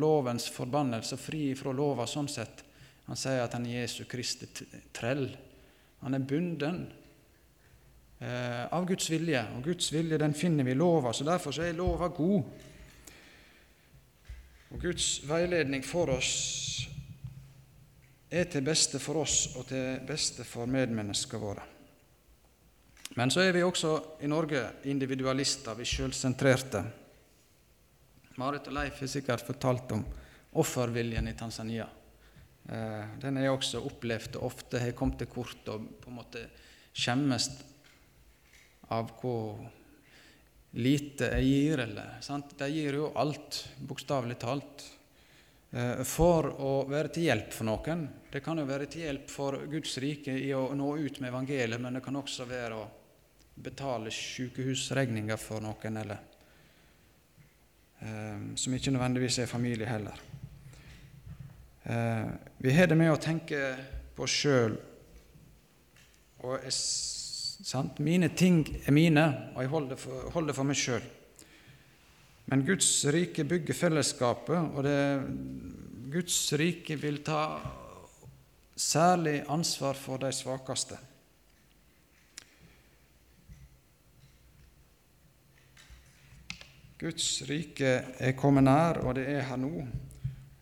lovens 0.01 0.47
forbannelse, 0.51 1.19
fri 1.21 1.53
fra 1.55 1.71
lova 1.75 2.07
sånn 2.09 2.27
sett, 2.27 2.63
han 3.05 3.19
sier 3.19 3.43
at 3.43 3.53
han 3.53 3.67
er 3.69 3.83
Jesu 3.83 4.07
Kristi 4.09 4.49
trell. 4.95 5.29
Han 6.05 6.13
er 6.13 6.25
bunden 6.29 6.83
eh, 8.21 8.65
av 8.69 8.85
Guds 8.85 9.09
vilje, 9.09 9.41
og 9.57 9.65
Guds 9.65 9.89
vilje 9.89 10.19
den 10.21 10.35
finner 10.37 10.67
vi 10.67 10.75
i 10.75 10.77
lova, 10.77 11.13
så 11.13 11.25
derfor 11.25 11.55
så 11.55 11.65
er 11.65 11.77
lova 11.77 12.11
god. 12.13 12.43
Og 14.69 14.81
Guds 14.83 15.07
veiledning 15.25 15.81
for 15.85 16.13
oss 16.13 16.35
er 18.29 18.45
til 18.51 18.65
beste 18.65 19.01
for 19.01 19.23
oss 19.23 19.55
og 19.55 19.65
til 19.69 20.05
beste 20.05 20.45
for 20.45 20.69
medmenneskene 20.69 21.41
våre. 21.41 21.65
Men 23.15 23.31
så 23.33 23.41
er 23.41 23.53
vi 23.55 23.63
også 23.63 23.95
i 24.21 24.29
Norge 24.29 24.61
individualister, 24.91 25.73
vi 25.77 25.89
sjølsentrerte. 25.89 26.85
Marit 28.37 28.67
og 28.67 28.75
Leif 28.75 29.01
har 29.01 29.09
sikkert 29.09 29.45
fortalt 29.47 29.93
om 29.95 30.05
offerviljen 30.59 31.31
i 31.31 31.37
Tanzania. 31.39 31.87
Eh, 32.69 33.05
den 33.21 33.37
har 33.37 33.45
jeg 33.45 33.55
også 33.59 33.81
opplevd 33.85 34.39
og 34.39 34.49
ofte 34.49 34.81
har 34.81 34.95
kommet 34.97 35.21
til 35.21 35.29
kort 35.29 35.67
og 35.69 35.85
på 36.01 36.09
en 36.09 36.17
måte 36.17 36.45
skjemmes 36.95 37.49
av 38.95 39.11
hvor 39.19 39.59
lite 40.81 41.29
jeg 41.37 41.45
gir. 41.45 41.83
Eller, 41.85 42.17
sant? 42.25 42.55
De 42.57 42.69
gir 42.71 42.97
jo 42.99 43.11
alt, 43.21 43.61
bokstavelig 43.85 44.37
talt, 44.41 44.85
eh, 45.71 46.01
for 46.07 46.49
å 46.57 46.73
være 46.89 47.13
til 47.13 47.29
hjelp 47.29 47.53
for 47.53 47.69
noen. 47.69 48.07
Det 48.31 48.41
kan 48.43 48.59
jo 48.59 48.67
være 48.67 48.89
til 48.91 49.05
hjelp 49.05 49.31
for 49.31 49.59
Guds 49.71 49.97
rike 50.03 50.33
i 50.33 50.51
å 50.57 50.67
nå 50.75 50.93
ut 50.97 51.19
med 51.21 51.31
evangeliet, 51.31 51.81
men 51.81 51.99
det 51.99 52.03
kan 52.05 52.17
også 52.19 52.47
være 52.49 52.79
å 52.79 52.87
betale 53.55 54.11
sykehusregninger 54.11 55.37
for 55.39 55.63
noen, 55.63 56.01
eller 56.01 56.17
eh, 58.01 58.49
som 58.59 58.75
ikke 58.75 58.91
nødvendigvis 58.91 59.39
er 59.43 59.53
familie 59.53 59.87
heller. 59.87 60.25
Eh, 61.85 62.25
vi 62.57 62.71
har 62.73 62.87
det 62.87 62.95
med 62.97 63.11
å 63.13 63.21
tenke 63.21 63.59
på 64.17 64.25
oss 64.25 64.33
sjøl. 64.33 64.73
Mine 68.01 68.29
ting 68.33 68.63
er 68.81 68.93
mine, 68.93 69.25
og 69.53 69.61
jeg 69.61 69.69
holder 69.69 69.99
for, 70.01 70.31
holder 70.33 70.57
for 70.57 70.65
meg 70.65 70.79
sjøl. 70.81 71.05
Men 72.49 72.63
Guds 72.65 72.89
rike 73.13 73.45
bygger 73.45 73.77
fellesskapet, 73.77 74.71
og 74.73 74.81
det, 74.85 74.97
Guds 76.13 76.39
rike 76.57 76.97
vil 77.01 77.21
ta 77.25 77.43
særlig 78.75 79.43
ansvar 79.53 79.97
for 79.97 80.21
de 80.21 80.33
svakeste. 80.33 80.97
Guds 86.97 87.29
rike 87.45 87.93
er 88.17 88.35
kommet 88.39 88.65
nær, 88.65 89.03
og 89.05 89.17
det 89.19 89.29
er 89.29 89.47
her 89.51 89.61
nå. 89.61 89.85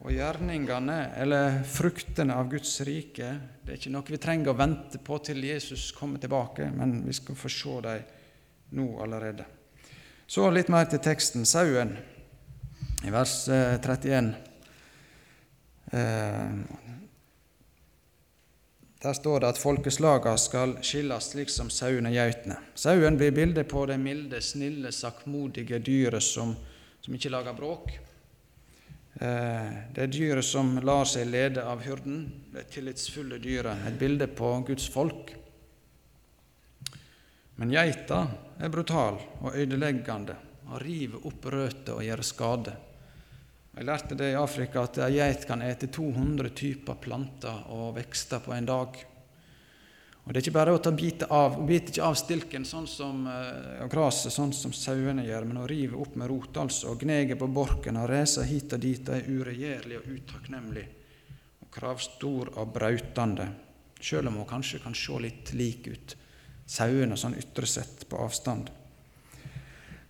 Og 0.03 0.11
gjerningene, 0.11 0.97
eller 1.15 1.61
fruktene 1.63 2.35
av 2.35 2.49
Guds 2.51 2.73
rike, 2.83 3.29
det 3.63 3.71
er 3.71 3.77
ikke 3.79 3.91
noe 3.93 4.11
vi 4.11 4.19
trenger 4.19 4.51
å 4.51 4.57
vente 4.59 4.99
på 4.99 5.19
til 5.23 5.39
Jesus 5.47 5.93
kommer 5.95 6.19
tilbake, 6.19 6.67
men 6.75 6.97
vi 7.05 7.15
skal 7.15 7.39
få 7.39 7.51
se 7.51 7.77
dem 7.85 8.03
nå 8.75 8.87
allerede. 9.05 9.45
Så 10.27 10.49
litt 10.51 10.67
mer 10.73 10.89
til 10.91 10.99
teksten. 11.03 11.45
Sauen, 11.47 11.95
i 13.05 13.11
vers 13.13 13.47
31. 13.47 14.33
Eh, 15.91 15.99
eh 15.99 16.81
der 19.03 19.13
står 19.13 19.41
det 19.43 19.47
at 19.51 19.57
folkeslagene 19.59 20.39
skal 20.39 20.77
skilles 20.79 21.25
slik 21.33 21.49
som 21.51 21.67
sauene 21.67 22.07
og 22.07 22.15
geitene. 22.15 22.55
Sauen 22.75 23.17
blir 23.19 23.33
bildet 23.35 23.67
på 23.67 23.83
det 23.85 23.97
milde, 23.99 24.39
snille, 24.39 24.93
sakkmodige 24.95 25.81
dyret 25.83 26.23
som, 26.23 26.53
som 27.03 27.17
ikke 27.17 27.33
lager 27.33 27.57
bråk. 27.57 27.91
Eh, 29.23 29.67
det 29.95 30.03
er 30.03 30.11
dyret 30.11 30.43
som 30.43 30.73
lar 30.83 31.05
seg 31.07 31.29
lede 31.31 31.63
av 31.63 31.79
hyrden, 31.85 32.25
det 32.51 32.65
tillitsfulle 32.73 33.37
dyret, 33.39 33.85
et 33.87 33.99
bilde 33.99 34.27
på 34.27 34.49
Guds 34.67 34.89
folk. 34.91 35.31
Men 37.55 37.71
geita 37.71 38.25
er 38.59 38.73
brutal 38.73 39.21
og 39.45 39.55
ødeleggende 39.55 40.35
og 40.67 40.81
river 40.83 41.27
opp 41.29 41.47
røtter 41.53 41.95
og 41.95 42.03
gjør 42.03 42.23
skade. 42.25 42.73
Jeg 43.73 43.87
lærte 43.87 44.17
det 44.19 44.33
i 44.33 44.37
Afrika 44.37 44.83
at 44.83 44.99
ei 45.05 45.15
geit 45.15 45.47
kan 45.47 45.63
ete 45.63 45.87
200 45.87 46.51
typer 46.57 46.99
planter 46.99 47.63
og 47.71 47.95
vekster 47.95 48.43
på 48.43 48.51
en 48.57 48.67
dag. 48.67 48.99
Og 50.23 50.31
Det 50.31 50.39
er 50.39 50.45
ikke 50.45 50.55
bare 50.55 50.71
å 50.71 50.79
ta 50.79 50.91
bite 50.95 51.27
av, 51.27 51.57
Hun 51.57 51.67
biter 51.67 51.91
ikke 51.91 52.07
av 52.07 52.15
stilken 52.15 52.65
sånn 52.65 52.87
som, 52.87 53.25
og 53.27 53.89
gresset 53.91 54.31
sånn 54.31 54.53
som 54.55 54.71
sauene 54.71 55.25
gjør, 55.27 55.47
men 55.49 55.59
å 55.59 55.67
rive 55.67 55.99
opp 55.99 56.15
med 56.15 56.29
rot, 56.31 56.55
altså, 56.57 56.93
og 56.93 57.03
gnege 57.03 57.35
på 57.35 57.49
borken 57.51 57.99
og 57.99 58.07
reise 58.09 58.45
hit 58.47 58.71
og 58.71 58.79
dit, 58.79 59.03
det 59.03 59.19
er 59.19 59.27
uregjerlig 59.27 59.99
og 59.99 60.07
utakknemlig 60.07 60.85
og 61.65 61.67
kravstor 61.75 62.53
og 62.55 62.71
brautende, 62.71 63.49
sjøl 63.99 64.31
om 64.31 64.39
hun 64.39 64.47
kanskje 64.47 64.79
kan 64.83 64.95
se 64.95 65.19
litt 65.19 65.51
lik 65.59 65.91
ut, 65.91 66.15
sauene 66.65 67.19
sånn 67.19 67.35
ytre 67.39 67.67
sett 67.67 68.07
på 68.07 68.23
avstand. 68.23 68.71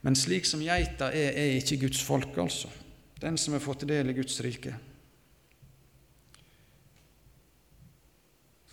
Men 0.05 0.17
slik 0.19 0.45
som 0.45 0.61
geita 0.61 1.09
er, 1.09 1.33
er 1.33 1.57
ikke 1.57 1.87
Guds 1.87 2.05
folk, 2.05 2.37
altså, 2.37 2.69
den 3.17 3.37
som 3.41 3.57
har 3.57 3.65
fått 3.65 3.87
del 3.89 4.11
i 4.11 4.17
Guds 4.17 4.37
rike. 4.45 4.75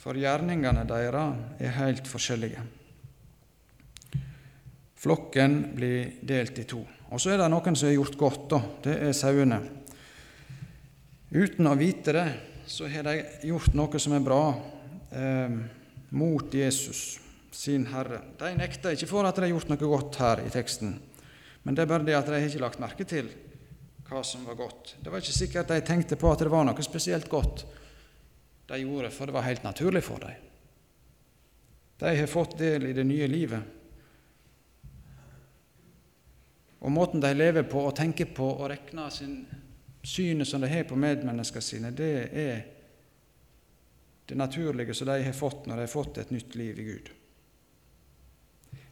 For 0.01 0.17
gjerningene 0.17 0.87
deres 0.89 1.61
er 1.61 1.75
helt 1.77 2.09
forskjellige. 2.09 2.63
Flokken 5.01 5.59
blir 5.77 6.17
delt 6.25 6.59
i 6.61 6.67
to. 6.69 6.81
Og 7.11 7.21
så 7.21 7.35
er 7.35 7.41
det 7.41 7.49
noen 7.53 7.77
som 7.77 7.89
har 7.89 7.97
gjort 7.97 8.17
godt, 8.21 8.47
da. 8.53 8.61
Det 8.85 8.97
er 9.09 9.17
sauene. 9.17 9.59
Uten 11.31 11.69
å 11.69 11.77
vite 11.79 12.15
det, 12.17 12.27
så 12.69 12.89
har 12.91 13.07
de 13.09 13.17
gjort 13.49 13.77
noe 13.77 14.01
som 14.03 14.15
er 14.17 14.25
bra 14.25 14.43
eh, 15.13 15.57
mot 16.17 16.55
Jesus, 16.55 17.19
sin 17.53 17.87
Herre. 17.91 18.23
De 18.41 18.51
nekter 18.57 18.97
ikke 18.97 19.09
for 19.11 19.29
at 19.29 19.37
de 19.37 19.47
har 19.47 19.53
gjort 19.53 19.73
noe 19.73 19.81
godt 19.81 20.21
her 20.23 20.45
i 20.45 20.53
teksten, 20.53 20.95
men 21.65 21.77
det 21.77 21.85
er 21.85 21.91
bare 21.91 22.07
det 22.07 22.17
at 22.17 22.29
de 22.29 22.37
har 22.39 22.47
ikke 22.47 22.63
lagt 22.63 22.83
merke 22.83 23.07
til 23.09 23.29
hva 24.11 24.23
som 24.27 24.47
var 24.49 24.57
godt. 24.59 24.95
Det 25.03 25.13
var 25.13 25.23
ikke 25.23 25.37
sikkert 25.37 25.71
de 25.71 25.81
tenkte 25.87 26.19
på 26.19 26.31
at 26.33 26.43
det 26.43 26.51
var 26.53 26.65
noe 26.67 26.87
spesielt 26.87 27.29
godt 27.31 27.67
de 28.71 28.79
gjorde, 28.85 29.11
for 29.11 29.27
det 29.27 29.35
var 29.35 29.47
helt 29.49 29.67
naturlig 29.67 30.03
for 30.07 30.23
dem. 30.23 30.49
De 32.01 32.17
har 32.17 32.27
fått 32.27 32.59
del 32.59 32.87
i 32.87 32.93
det 32.97 33.05
nye 33.05 33.27
livet. 33.29 33.63
Og 36.81 36.93
måten 36.93 37.21
de 37.21 37.33
lever 37.35 37.67
på 37.69 37.83
og 37.85 37.97
tenker 37.97 38.31
på 38.33 38.47
og 38.55 38.71
regner 38.73 39.11
sin 39.13 39.43
synet 40.03 40.49
som 40.49 40.63
de 40.63 40.71
har 40.71 40.87
på 40.89 40.97
medmenneskene 40.97 41.63
sine, 41.65 41.91
det 41.93 42.15
er 42.33 42.63
det 44.31 44.39
naturlige 44.39 44.95
som 44.95 45.11
de 45.11 45.19
har 45.27 45.37
fått 45.37 45.67
når 45.67 45.77
de 45.77 45.85
har 45.85 45.93
fått 45.93 46.23
et 46.23 46.31
nytt 46.31 46.55
liv 46.55 46.79
i 46.79 46.87
Gud. 46.87 47.11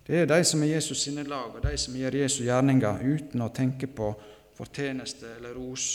Det 0.08 0.20
er 0.23 0.28
de 0.28 0.40
som 0.44 0.62
er 0.64 0.75
Jesus 0.75 1.04
sine 1.04 1.23
lag, 1.28 1.54
og 1.54 1.62
de 1.62 1.76
som 1.78 1.97
gjør 1.97 2.16
Jesu 2.16 2.42
gjerninger 2.44 3.02
uten 3.04 3.44
å 3.44 3.52
tenke 3.54 3.87
på 3.87 4.11
fortjeneste 4.56 5.37
eller 5.37 5.54
ros. 5.56 5.87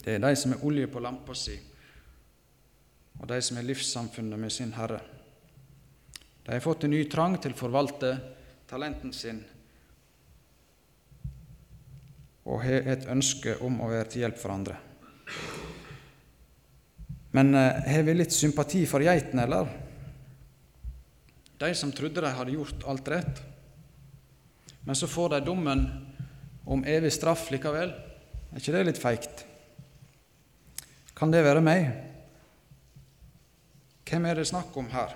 Det 0.00 0.16
er 0.16 0.22
de 0.22 0.34
som 0.38 0.54
er 0.54 0.66
olje 0.66 0.90
på 0.90 1.02
lampa 1.02 1.34
si, 1.38 1.56
og 3.24 3.30
de 3.30 3.38
som 3.40 3.56
er 3.56 3.64
livssamfunnet 3.64 4.36
med 4.36 4.52
sin 4.52 4.74
Herre. 4.76 4.98
De 6.44 6.52
har 6.52 6.60
fått 6.60 6.84
en 6.84 6.92
ny 6.92 7.06
trang 7.08 7.38
til 7.40 7.54
å 7.54 7.56
forvalte 7.56 8.10
talenten 8.68 9.14
sin 9.16 9.38
og 12.44 12.60
har 12.60 12.84
et 12.92 13.08
ønske 13.08 13.56
om 13.64 13.80
å 13.80 13.88
være 13.88 14.10
til 14.12 14.26
hjelp 14.26 14.36
for 14.36 14.52
andre. 14.52 14.76
Men 17.32 17.56
eh, 17.56 17.80
har 17.88 18.04
vi 18.04 18.18
litt 18.18 18.36
sympati 18.36 18.84
for 18.84 19.00
geitene, 19.00 19.46
eller? 19.48 19.72
De 21.64 21.72
som 21.72 21.96
trodde 21.96 22.20
de 22.20 22.36
hadde 22.36 22.58
gjort 22.58 22.84
alt 22.92 23.08
rett. 23.08 23.40
Men 24.84 25.00
så 25.00 25.08
får 25.08 25.32
de 25.32 25.44
dommen 25.48 25.86
om 26.68 26.84
evig 26.84 27.16
straff 27.16 27.48
likevel. 27.48 27.96
Er 28.52 28.60
ikke 28.60 28.76
det 28.76 28.88
litt 28.90 29.00
feigt? 29.00 29.46
Kan 31.16 31.32
det 31.32 31.46
være 31.48 31.64
meg? 31.64 32.12
Hvem 34.04 34.26
er 34.28 34.34
det 34.36 34.48
snakk 34.48 34.76
om 34.76 34.90
her? 34.92 35.14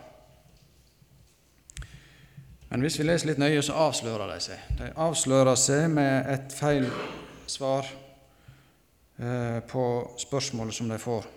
Men 2.69 2.85
hvis 2.85 2.99
vi 3.01 3.07
leser 3.07 3.31
litt 3.31 3.41
nøye, 3.41 3.63
så 3.65 3.77
avslører 3.89 4.29
de 4.33 4.41
seg. 4.45 4.65
De 4.77 4.91
avslører 5.01 5.57
seg 5.57 5.87
med 5.93 6.29
et 6.29 6.53
feil 6.53 6.89
svar 7.49 7.89
eh, 9.17 9.61
på 9.69 9.85
spørsmålet 10.21 10.77
som 10.77 10.91
de 10.93 10.99
får. 11.01 11.29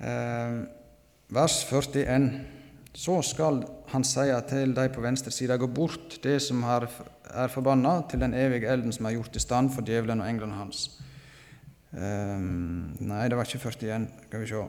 Eh, 0.00 0.56
vers 1.32 1.58
41. 1.68 2.28
Så 2.92 3.18
skal 3.24 3.62
han 3.92 4.04
seie 4.04 4.36
til 4.48 4.74
de 4.76 4.84
på 4.92 5.04
venstre 5.04 5.32
side, 5.32 5.56
gå 5.60 5.68
bort 5.68 6.18
det 6.24 6.38
som 6.44 6.60
er, 6.68 6.88
forbanna, 7.52 8.02
til 8.08 8.20
den 8.20 8.36
evige 8.36 8.68
elden 8.68 8.92
som 8.92 9.08
er 9.08 9.16
gjort 9.16 9.36
i 9.36 9.44
stand 9.44 9.72
for 9.72 9.84
djevelen 9.84 10.20
og 10.20 10.28
englene 10.28 10.56
hans. 10.60 10.86
Eh, 11.92 12.40
nei, 12.40 13.26
det 13.28 13.36
var 13.36 13.48
ikke 13.48 13.60
41. 13.68 14.08
Skal 14.28 14.44
vi 14.44 14.50
se. 14.52 14.64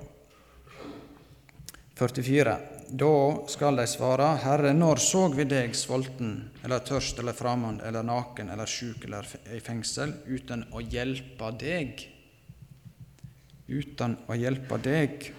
44. 1.95 2.58
Da 2.93 3.13
skal 3.49 3.77
de 3.77 3.86
svare, 3.89 4.27
Herre, 4.43 4.73
når 4.77 5.01
så 5.01 5.27
vi 5.34 5.45
deg 5.49 5.73
sulten 5.77 6.34
eller 6.65 6.84
tørst 6.86 7.17
eller 7.21 7.34
fremmed 7.34 7.82
eller 7.86 8.06
naken 8.06 8.51
eller 8.53 8.69
sjuk 8.69 9.08
eller 9.08 9.25
i 9.53 9.62
fengsel, 9.63 10.13
uten 10.29 10.67
å 10.73 10.82
hjelpe 10.82 11.49
deg? 11.58 12.03
Uten 13.69 14.17
å 14.29 14.38
hjelpe 14.38 14.77
deg. 14.84 15.32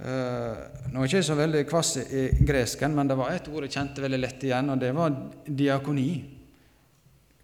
Uh, 0.00 0.60
nå 0.92 1.00
er 1.00 1.08
jeg 1.08 1.20
ikke 1.20 1.28
så 1.28 1.36
veldig 1.36 1.64
kvass 1.68 1.94
i 2.00 2.26
gresken, 2.44 2.94
men 2.96 3.08
det 3.08 3.16
var 3.20 3.32
et 3.32 3.48
ord 3.52 3.64
jeg 3.66 3.76
kjente 3.76 4.04
veldig 4.04 4.20
lett 4.20 4.46
igjen, 4.48 4.72
og 4.72 4.80
det 4.80 4.94
var 4.96 5.16
diakoni. 5.44 6.12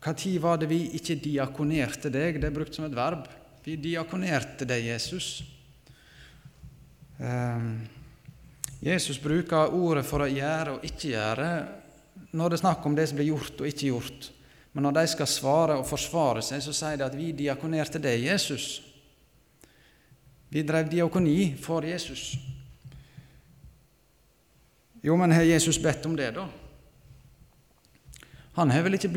Når 0.04 0.38
var 0.40 0.60
det 0.60 0.68
vi 0.70 0.84
ikke 0.96 1.18
diakonerte 1.20 2.12
deg? 2.12 2.40
Det 2.40 2.48
er 2.48 2.56
brukt 2.56 2.76
som 2.76 2.86
et 2.86 2.96
verb. 2.96 3.24
Vi 3.64 3.80
diakonerte 3.80 4.68
deg, 4.68 4.84
Jesus. 4.92 5.55
Ehm, 7.18 7.86
Jesus 8.80 9.20
bruker 9.22 9.72
ordet 9.74 10.04
for 10.06 10.24
å 10.24 10.30
gjøre 10.30 10.76
og 10.76 10.84
ikke 10.86 11.14
gjøre 11.14 11.50
når 12.36 12.50
det 12.52 12.58
er 12.58 12.64
snakk 12.64 12.84
om 12.86 12.96
det 12.96 13.06
som 13.08 13.18
blir 13.18 13.30
gjort 13.30 13.62
og 13.62 13.68
ikke 13.70 13.88
gjort. 13.88 14.28
Men 14.76 14.84
når 14.84 14.98
de 14.98 15.06
skal 15.08 15.30
svare 15.30 15.78
og 15.80 15.88
forsvare 15.88 16.42
seg, 16.44 16.60
så 16.60 16.74
sier 16.76 16.98
de 17.00 17.06
at 17.06 17.16
vi 17.16 17.30
diakonerte 17.32 18.00
deg, 18.02 18.26
Jesus. 18.28 18.82
Vi 20.52 20.60
drev 20.66 20.90
diakoni 20.92 21.54
for 21.60 21.86
Jesus. 21.88 22.34
Jo, 25.00 25.16
men 25.16 25.32
har 25.32 25.46
Jesus 25.48 25.78
bedt 25.80 26.04
om 26.08 26.16
det, 26.18 26.28
da? 26.36 26.44
Han 28.56 28.72
har 28.72 28.84
vel 28.84 28.96
ikke, 28.98 29.10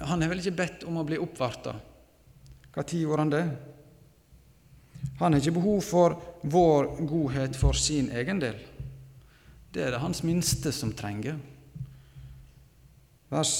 har 0.00 0.28
vel 0.30 0.42
ikke 0.42 0.58
bedt 0.58 0.84
om 0.86 0.98
å 0.98 1.06
bli 1.06 1.18
oppvarta? 1.22 1.74
Når 2.74 2.92
gjorde 2.98 3.22
han 3.22 3.32
det? 3.32 3.44
Han 5.18 5.32
har 5.32 5.40
ikke 5.40 5.56
behov 5.56 5.82
for 5.84 6.16
vår 6.42 6.90
godhet 7.08 7.56
for 7.56 7.76
sin 7.78 8.10
egen 8.12 8.40
del. 8.42 8.58
Det 9.72 9.84
er 9.84 9.94
det 9.94 10.00
hans 10.02 10.22
minste 10.24 10.72
som 10.72 10.92
trenger. 10.96 11.38
Vers 13.32 13.52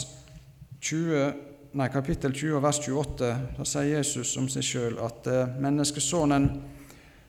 20, 0.80 1.32
nei, 1.76 1.88
kapittel 1.92 2.32
20, 2.32 2.60
vers 2.62 2.80
28, 2.84 3.30
da 3.56 3.66
sier 3.66 3.98
Jesus 3.98 4.36
om 4.40 4.48
seg 4.52 4.64
sjøl 4.64 5.00
at 5.02 5.28
menneskesønnen 5.60 6.50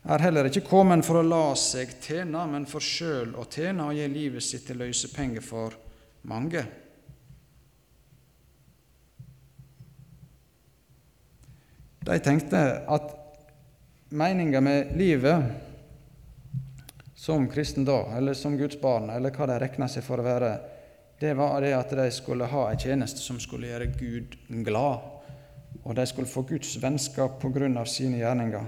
er 0.08 0.24
heller 0.24 0.48
ikke 0.48 0.64
kommet 0.70 1.04
for 1.04 1.20
å 1.20 1.26
la 1.26 1.52
seg 1.60 1.98
tjene, 2.04 2.46
men 2.48 2.68
for 2.70 2.84
sjøl 2.84 3.34
å 3.36 3.48
tjene 3.52 3.90
og 3.90 3.98
gi 3.98 4.08
livet 4.12 4.46
sitt 4.46 4.68
til 4.70 4.80
løsepenger 4.80 5.44
for 5.44 5.76
mange. 6.32 6.64
De 12.08 12.20
tenkte 12.24 12.62
at 12.88 13.16
meninga 14.10 14.62
med 14.62 14.98
livet 14.98 15.44
som 17.16 17.48
kristen 17.50 17.86
da, 17.86 18.18
eller 18.18 18.34
som 18.34 18.58
Guds 18.58 18.82
barn, 18.82 19.10
eller 19.10 19.34
hva 19.36 19.48
de 19.50 19.60
rekna 19.60 19.88
seg 19.92 20.06
for 20.06 20.22
å 20.22 20.26
være, 20.26 20.52
det 21.20 21.34
var 21.34 21.62
det 21.66 21.74
at 21.74 21.94
de 21.98 22.06
skulle 22.14 22.48
ha 22.48 22.68
en 22.70 22.80
tjeneste 22.80 23.20
som 23.20 23.40
skulle 23.42 23.72
gjøre 23.72 23.90
Gud 23.98 24.36
glad, 24.64 25.02
og 25.84 25.96
de 25.98 26.06
skulle 26.08 26.30
få 26.30 26.46
Guds 26.48 26.76
vennskap 26.82 27.44
av 27.44 27.86
sine 27.90 28.22
gjerninger. 28.22 28.68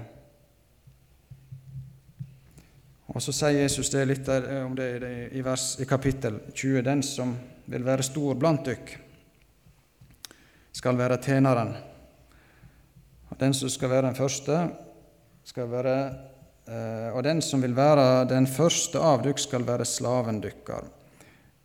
Og 3.10 3.22
Så 3.22 3.32
sier 3.32 3.62
Jesus 3.62 3.90
det 3.90 4.04
litt 4.06 4.28
om 4.28 4.74
det 4.78 4.90
i, 5.32 5.40
vers, 5.42 5.80
i 5.80 5.86
kapittel 5.86 6.40
20. 6.54 6.82
Den 6.86 7.02
som 7.02 7.32
vil 7.66 7.84
være 7.84 8.06
stor 8.06 8.34
blant 8.38 8.66
dykk, 8.66 8.92
skal 10.72 10.98
være 10.98 11.18
tjeneren. 11.22 11.74
Og 13.30 13.38
den 13.40 13.54
som 13.54 13.70
skal 13.70 13.90
være 13.90 14.06
den 14.06 14.18
første, 14.18 14.60
skal 15.50 15.70
være 15.70 15.96
eh, 16.70 17.10
Og 17.14 17.22
den 17.26 17.42
som 17.42 17.62
vil 17.62 17.74
være 17.76 18.24
den 18.30 18.46
første 18.46 19.00
av 19.02 19.24
dykk, 19.24 19.38
skal 19.42 19.66
være 19.66 19.86
slaven 19.88 20.40
dykkar. 20.42 20.86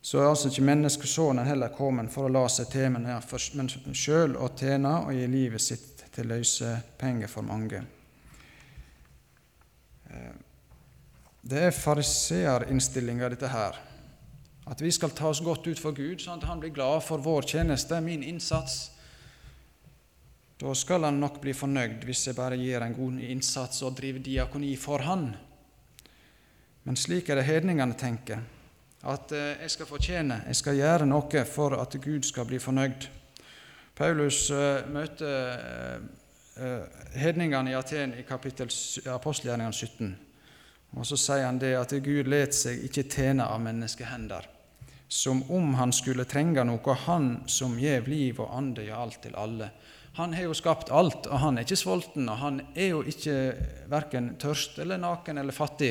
Så 0.02 0.20
er 0.20 0.28
altså 0.28 0.50
ikke 0.50 0.66
menneskesonen 0.66 1.46
heller 1.46 1.74
kommet 1.74 2.12
for 2.14 2.26
å 2.26 2.32
la 2.32 2.44
seg 2.50 2.70
til, 2.70 2.90
men, 2.94 3.08
sjøl 3.94 4.36
å 4.38 4.52
tjene 4.54 4.92
og 5.06 5.14
gi 5.14 5.26
livet 5.30 5.62
sitt 5.62 6.04
til 6.14 6.30
løsepenger 6.30 7.30
for 7.30 7.46
mange. 7.46 7.82
Eh, 10.10 10.34
det 11.46 11.62
er 11.68 11.78
fariseerinnstillinga, 11.78 13.30
dette 13.30 13.50
her. 13.50 13.78
At 14.66 14.82
vi 14.82 14.90
skal 14.90 15.14
ta 15.14 15.30
oss 15.30 15.42
godt 15.44 15.68
ut 15.68 15.78
for 15.78 15.94
Gud, 15.94 16.18
sånn 16.18 16.40
at 16.40 16.48
Han 16.50 16.58
blir 16.62 16.74
glad 16.74 17.04
for 17.06 17.22
vår 17.22 17.46
tjeneste, 17.54 18.00
min 18.02 18.24
innsats. 18.26 18.95
Da 20.56 20.74
skal 20.74 21.04
han 21.04 21.18
nok 21.20 21.40
bli 21.42 21.52
fornøyd 21.52 22.04
hvis 22.08 22.26
jeg 22.30 22.36
bare 22.38 22.56
gir 22.56 22.80
en 22.80 22.94
god 22.96 23.20
innsats 23.20 23.82
og 23.84 23.98
driver 23.98 24.22
diakoni 24.24 24.72
for 24.80 25.04
han. 25.04 25.28
Men 26.86 26.96
slik 26.96 27.28
er 27.28 27.36
det 27.40 27.48
hedningene 27.48 27.96
tenker. 27.98 28.40
At 29.06 29.32
eh, 29.36 29.60
jeg 29.60 29.74
skal 29.74 29.88
fortjene, 29.90 30.38
jeg 30.48 30.56
skal 30.56 30.78
gjøre 30.78 31.06
noe 31.06 31.42
for 31.50 31.76
at 31.76 31.96
Gud 32.02 32.24
skal 32.24 32.46
bli 32.48 32.58
fornøyd. 32.62 33.04
Paulus 33.96 34.46
eh, 34.50 34.86
møter 34.88 35.60
eh, 36.56 37.02
hedningene 37.20 37.74
i 37.74 37.76
Aten 37.76 38.14
i 38.16 38.24
kapittel 38.24 38.72
apostelgjerningene 39.12 39.76
17. 39.76 40.16
Og 40.96 41.04
Så 41.04 41.18
sier 41.20 41.44
han 41.44 41.60
det 41.60 41.74
at 41.76 41.92
Gud 42.00 42.30
let 42.32 42.56
seg 42.56 42.80
ikke 42.88 43.04
tjene 43.04 43.44
av 43.44 43.60
menneskehender, 43.60 44.48
som 45.08 45.42
om 45.52 45.74
han 45.76 45.92
skulle 45.92 46.24
trenge 46.24 46.64
noe, 46.64 46.96
han 47.04 47.42
som 47.50 47.76
gjev 47.76 48.08
liv 48.08 48.40
og 48.40 48.56
ande 48.56 48.86
i 48.88 48.94
alt 48.94 49.20
til 49.26 49.36
alle. 49.36 49.68
Han 50.16 50.32
har 50.32 50.46
jo 50.46 50.54
skapt 50.56 50.88
alt, 50.88 51.26
og 51.28 51.40
han 51.42 51.58
er 51.58 51.66
ikke 51.66 51.76
sulten, 51.76 52.28
og 52.32 52.38
han 52.40 52.60
er 52.72 52.94
jo 52.94 53.02
ikke 53.04 53.34
verken 53.92 54.30
tørst 54.40 54.78
eller 54.80 54.96
naken 54.96 55.36
eller 55.42 55.52
fattig. 55.52 55.90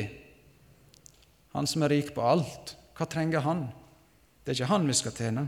Han 1.54 1.68
som 1.70 1.84
er 1.86 1.94
rik 1.94 2.10
på 2.16 2.24
alt, 2.26 2.74
hva 2.98 3.06
trenger 3.06 3.44
han? 3.46 3.68
Det 4.42 4.50
er 4.50 4.58
ikke 4.58 4.72
han 4.72 4.90
vi 4.90 4.98
skal 4.98 5.14
tjene. 5.14 5.46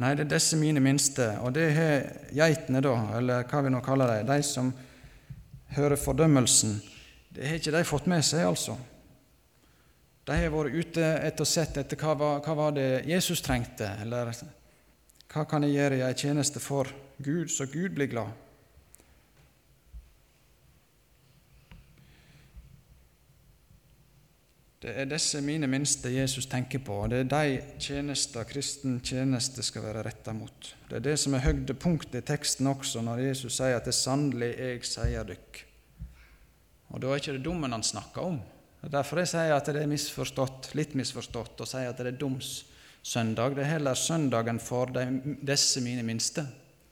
Nei, 0.00 0.12
det 0.16 0.26
er 0.26 0.30
disse 0.34 0.60
mine 0.60 0.84
minste, 0.84 1.30
og 1.40 1.56
det 1.56 1.66
har 1.76 2.06
geitene, 2.36 2.84
da, 2.84 2.94
eller 3.16 3.48
hva 3.48 3.64
vi 3.64 3.72
nå 3.72 3.80
kaller 3.84 4.12
dem, 4.18 4.28
de 4.28 4.44
som 4.44 4.70
hører 5.72 6.00
fordømmelsen. 6.00 6.76
Det 7.32 7.48
har 7.48 7.60
ikke 7.60 7.76
de 7.78 7.84
fått 7.88 8.08
med 8.12 8.24
seg, 8.26 8.44
altså. 8.44 8.76
De 10.28 10.36
har 10.36 10.52
vært 10.52 10.76
ute 10.76 11.12
etter 11.24 11.44
å 11.44 11.48
sett 11.48 11.80
etter 11.80 12.00
hva 12.00 12.36
hva 12.44 12.56
var 12.66 12.76
det 12.76 12.88
Jesus 13.08 13.40
trengte, 13.44 13.94
eller 14.04 14.28
hva 15.30 15.44
kan 15.46 15.62
jeg 15.62 15.76
gjøre 15.76 16.00
i 16.00 16.06
ei 16.06 16.14
tjeneste 16.18 16.62
for 16.62 16.90
Gud, 17.22 17.50
så 17.54 17.68
Gud 17.70 17.94
blir 17.94 18.10
glad? 18.10 18.32
Det 24.80 24.94
er 24.96 25.04
disse 25.04 25.42
mine 25.44 25.68
minste 25.68 26.08
Jesus 26.08 26.46
tenker 26.48 26.80
på, 26.80 27.02
og 27.04 27.10
det 27.12 27.18
er 27.20 27.28
de 27.28 27.80
tjenester 27.84 28.46
kristen 28.48 28.96
tjeneste 29.04 29.62
skal 29.62 29.84
være 29.84 30.06
retta 30.06 30.32
mot. 30.32 30.70
Det 30.88 30.96
er 30.96 31.04
det 31.04 31.18
som 31.20 31.36
er 31.36 31.44
høydepunktet 31.44 32.22
i 32.22 32.26
teksten 32.30 32.70
også, 32.70 33.02
når 33.04 33.20
Jesus 33.26 33.58
sier 33.60 33.76
at 33.76 33.84
det 33.84 33.92
er 33.92 33.98
sannelig 33.98 34.48
jeg 34.56 34.88
sier 34.88 35.28
dykk. 35.28 35.60
Og 36.90 37.04
da 37.04 37.12
er 37.12 37.20
ikke 37.20 37.36
det 37.36 37.44
dommen 37.44 37.76
han 37.76 37.84
snakker 37.84 38.32
om. 38.32 38.40
Det 38.80 38.88
er 38.88 38.96
derfor 38.96 39.20
jeg 39.20 39.30
sier 39.34 39.52
at 39.54 39.68
det 39.68 39.84
er 39.84 39.92
misforstått, 39.92 40.72
litt 40.80 40.96
misforstått, 40.98 41.60
og 41.60 41.68
sier 41.68 41.92
at 41.92 42.00
det 42.00 42.14
er 42.14 42.18
doms 42.24 42.54
søndag. 43.02 43.56
Det 43.56 43.64
er 43.64 43.74
heller 43.76 43.94
søndagen 43.94 44.60
for 44.60 44.92
de, 44.94 45.04
disse 45.46 45.80
mine 45.80 46.02
minste. 46.02 46.46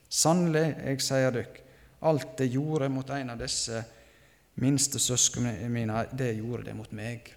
Sannelig, 0.09 0.77
jeg 0.85 1.03
sier 1.05 1.35
dykk, 1.35 1.59
alt 2.09 2.37
det 2.38 2.53
gjorde 2.53 2.88
mot 2.88 3.11
en 3.11 3.35
av 3.35 3.40
disse 3.40 3.83
minste 4.59 4.99
søsknene 4.99 5.68
mine, 5.68 6.07
det 6.12 6.33
gjorde 6.38 6.71
det 6.71 6.77
mot 6.77 6.92
meg. 6.97 7.35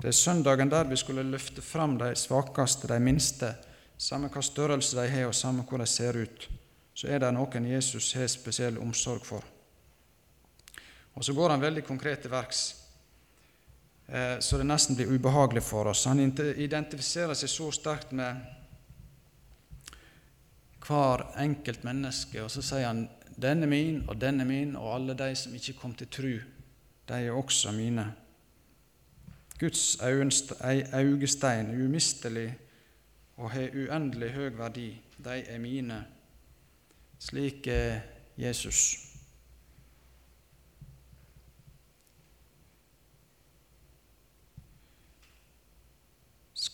Det 0.00 0.10
er 0.10 0.18
søndagen 0.18 0.68
der 0.68 0.84
vi 0.84 0.98
skulle 1.00 1.24
løfte 1.24 1.62
fram 1.62 1.96
de 1.98 2.10
svakeste, 2.18 2.90
de 2.90 2.98
minste, 3.00 3.54
samme 3.96 4.28
hva 4.28 4.42
størrelse 4.42 4.98
de 4.98 5.08
har, 5.08 5.30
og 5.30 5.34
samme 5.34 5.64
hvor 5.64 5.80
de 5.80 5.86
ser 5.88 6.18
ut. 6.18 6.48
Så 6.94 7.08
er 7.08 7.22
det 7.22 7.32
noen 7.34 7.66
Jesus 7.66 8.12
har 8.14 8.28
spesiell 8.30 8.76
omsorg 8.78 9.24
for. 9.26 9.42
Og 11.14 11.24
så 11.24 11.32
går 11.32 11.54
han 11.54 11.62
veldig 11.62 11.84
konkret 11.86 12.22
til 12.22 12.30
verks. 12.30 12.83
Eh, 14.08 14.38
så 14.38 14.58
det 14.58 14.64
nesten 14.68 14.96
blir 14.96 15.12
ubehagelig 15.12 15.62
for 15.62 15.86
oss. 15.86 16.04
Han 16.06 16.20
identifiserer 16.20 17.34
seg 17.34 17.50
så 17.50 17.70
sterkt 17.72 18.12
med 18.12 18.42
hver 20.84 21.24
enkelt 21.40 21.84
menneske, 21.84 22.42
og 22.44 22.50
så 22.52 22.62
sier 22.62 22.86
han 22.86 23.08
'denne 23.40 23.66
min 23.66 24.04
og 24.08 24.20
denne 24.20 24.44
min', 24.44 24.76
og 24.76 24.94
alle 24.94 25.14
de 25.14 25.34
som 25.36 25.54
ikke 25.54 25.72
kom 25.80 25.94
til 25.94 26.06
tru, 26.06 26.38
de 27.08 27.14
er 27.14 27.32
også 27.32 27.72
mine. 27.72 28.12
Guds 29.58 29.96
augestein, 30.92 31.66
er 31.66 31.84
umistelig 31.84 32.54
og 33.36 33.50
har 33.50 33.70
uendelig 33.74 34.30
høg 34.30 34.58
verdi, 34.58 35.00
de 35.24 35.42
er 35.46 35.58
mine. 35.58 36.04
Slik 37.18 37.66
er 37.66 38.00
Jesus. 38.38 39.13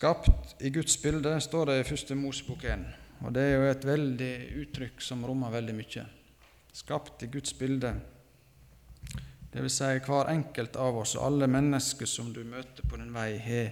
Skapt 0.01 0.63
i 0.65 0.71
Guds 0.71 1.03
bilde, 1.03 1.35
står 1.41 1.67
det 1.69 1.75
i 1.77 1.85
første 1.85 2.15
Mosebok 2.17 2.63
1. 2.65 2.85
Og 3.21 3.35
det 3.37 3.43
er 3.45 3.51
jo 3.53 3.65
et 3.69 3.83
veldig 3.85 4.29
uttrykk 4.63 5.03
som 5.05 5.27
rommer 5.29 5.53
veldig 5.53 5.75
mye. 5.77 6.05
Skapt 6.73 7.27
i 7.27 7.29
Guds 7.29 7.53
bilde. 7.59 7.91
Det 9.53 9.61
vil 9.61 9.69
si 9.69 9.91
hver 10.07 10.31
enkelt 10.33 10.79
av 10.81 11.03
oss 11.03 11.13
og 11.19 11.27
alle 11.27 11.51
mennesker 11.53 12.09
som 12.09 12.31
du 12.33 12.41
møter 12.49 12.89
på 12.89 12.97
din 12.97 13.13
vei, 13.13 13.35
har 13.45 13.69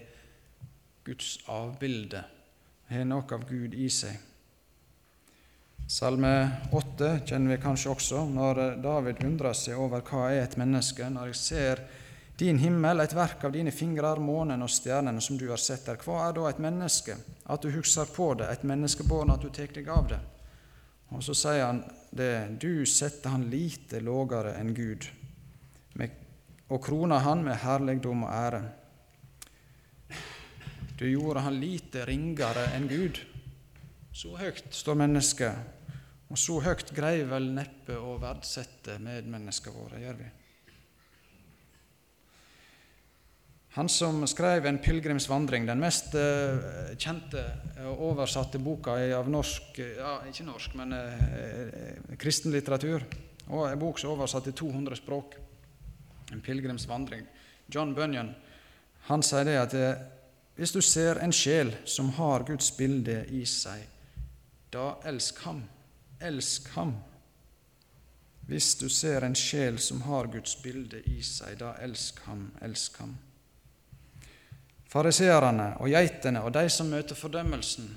Guds 1.09 1.31
avbilde, 1.49 2.21
har 2.93 3.09
noe 3.09 3.25
av 3.39 3.47
Gud 3.49 3.73
i 3.73 3.89
seg. 3.89 4.21
Salme 5.89 6.35
8 6.77 7.23
kjenner 7.23 7.55
vi 7.55 7.63
kanskje 7.65 7.95
også, 7.95 8.27
når 8.37 8.77
David 8.85 9.25
undrer 9.25 9.57
seg 9.57 9.81
over 9.81 10.05
hva 10.05 10.29
er 10.35 10.43
et 10.43 10.61
menneske. 10.61 11.09
Når 11.09 11.33
jeg 11.33 11.41
ser 11.47 11.83
din 12.39 12.59
himmel, 12.59 13.01
et 13.03 13.15
verk 13.17 13.43
av 13.49 13.53
dine 13.53 13.73
fingrer, 13.75 14.21
månen 14.23 14.63
og 14.63 14.71
stjernene 14.71 15.21
som 15.25 15.39
du 15.39 15.49
har 15.51 15.59
sett 15.59 15.89
der. 15.89 15.99
Hva 15.99 16.29
er 16.29 16.37
da 16.37 16.47
et 16.47 16.61
menneske? 16.63 17.17
At 17.51 17.65
du 17.65 17.73
husker 17.75 18.11
på 18.15 18.31
det, 18.39 18.47
et 18.53 18.67
menneskebarn, 18.69 19.33
at 19.35 19.43
du 19.43 19.51
tar 19.51 19.73
deg 19.75 19.91
av 19.91 20.11
det. 20.13 20.21
Og 21.17 21.25
så 21.25 21.35
sier 21.35 21.65
han 21.65 21.83
det, 22.15 22.61
du 22.61 22.87
setter 22.87 23.33
han 23.35 23.49
lite 23.51 24.03
lågere 24.05 24.55
enn 24.61 24.75
Gud, 24.77 25.09
og 26.69 26.83
kroner 26.85 27.25
han 27.25 27.43
med 27.47 27.63
herligdom 27.63 28.27
og 28.27 28.33
ære. 28.33 28.63
Du 31.01 31.07
gjorde 31.09 31.41
han 31.47 31.57
lite 31.57 32.05
ringere 32.05 32.67
enn 32.77 32.89
Gud. 32.91 33.23
Så 34.13 34.35
høyt 34.37 34.75
står 34.75 34.99
mennesket, 35.01 35.55
og 36.29 36.39
så 36.39 36.59
høyt 36.61 36.91
greier 36.93 37.29
vel 37.31 37.49
neppe 37.57 37.97
å 37.97 38.19
verdsette 38.21 38.99
medmenneskene 39.01 39.79
våre, 39.79 40.03
gjør 40.03 40.21
vi. 40.21 40.29
Han 43.79 43.89
som 43.89 44.27
skrev 44.27 44.67
'En 44.67 44.79
pilegrimsvandring', 44.79 45.67
den 45.67 45.79
mest 45.81 46.15
uh, 46.15 46.97
kjente 46.99 47.45
og 47.87 48.01
oversatte 48.09 48.59
boka 48.59 48.97
av 49.15 49.29
norsk 49.31 49.79
ja, 49.79 50.17
Ikke 50.27 50.45
norsk, 50.45 50.73
men 50.75 50.93
uh, 50.93 52.17
kristen 52.19 52.51
litteratur. 52.51 53.05
Og 53.47 53.71
En 53.71 53.79
bok 53.79 53.99
som 53.99 54.11
er 54.11 54.17
oversatt 54.17 54.45
til 54.45 54.53
200 54.53 54.97
språk. 54.97 55.37
'En 56.33 56.43
pilegrimsvandring'. 56.43 57.27
John 57.75 57.95
Bunyan 57.95 58.35
han 59.07 59.23
sier 59.23 59.45
det 59.45 59.57
at 59.57 60.03
hvis 60.57 60.73
du 60.73 60.81
ser 60.81 61.23
en 61.23 61.33
sjel 61.33 61.71
som 61.85 62.11
har 62.11 62.43
Guds 62.43 62.71
bilde 62.71 63.27
i 63.31 63.45
seg, 63.45 63.87
da 64.73 64.95
elsk 65.05 65.39
ham. 65.45 65.63
Elsk 66.21 66.69
ham. 66.75 66.97
Hvis 68.49 68.75
du 68.75 68.89
ser 68.89 69.23
en 69.23 69.35
sjel 69.35 69.79
som 69.79 70.01
har 70.01 70.27
Guds 70.27 70.57
bilde 70.57 70.99
i 71.07 71.23
seg, 71.23 71.59
da 71.61 71.77
elsk 71.81 72.19
ham, 72.27 72.51
elsk 72.61 72.99
ham. 72.99 73.17
Fariseerne 74.89 75.75
og 75.83 75.91
geitene 75.93 76.41
og 76.47 76.55
de 76.57 76.65
som 76.73 76.89
møter 76.89 77.19
fordømmelsen, 77.19 77.91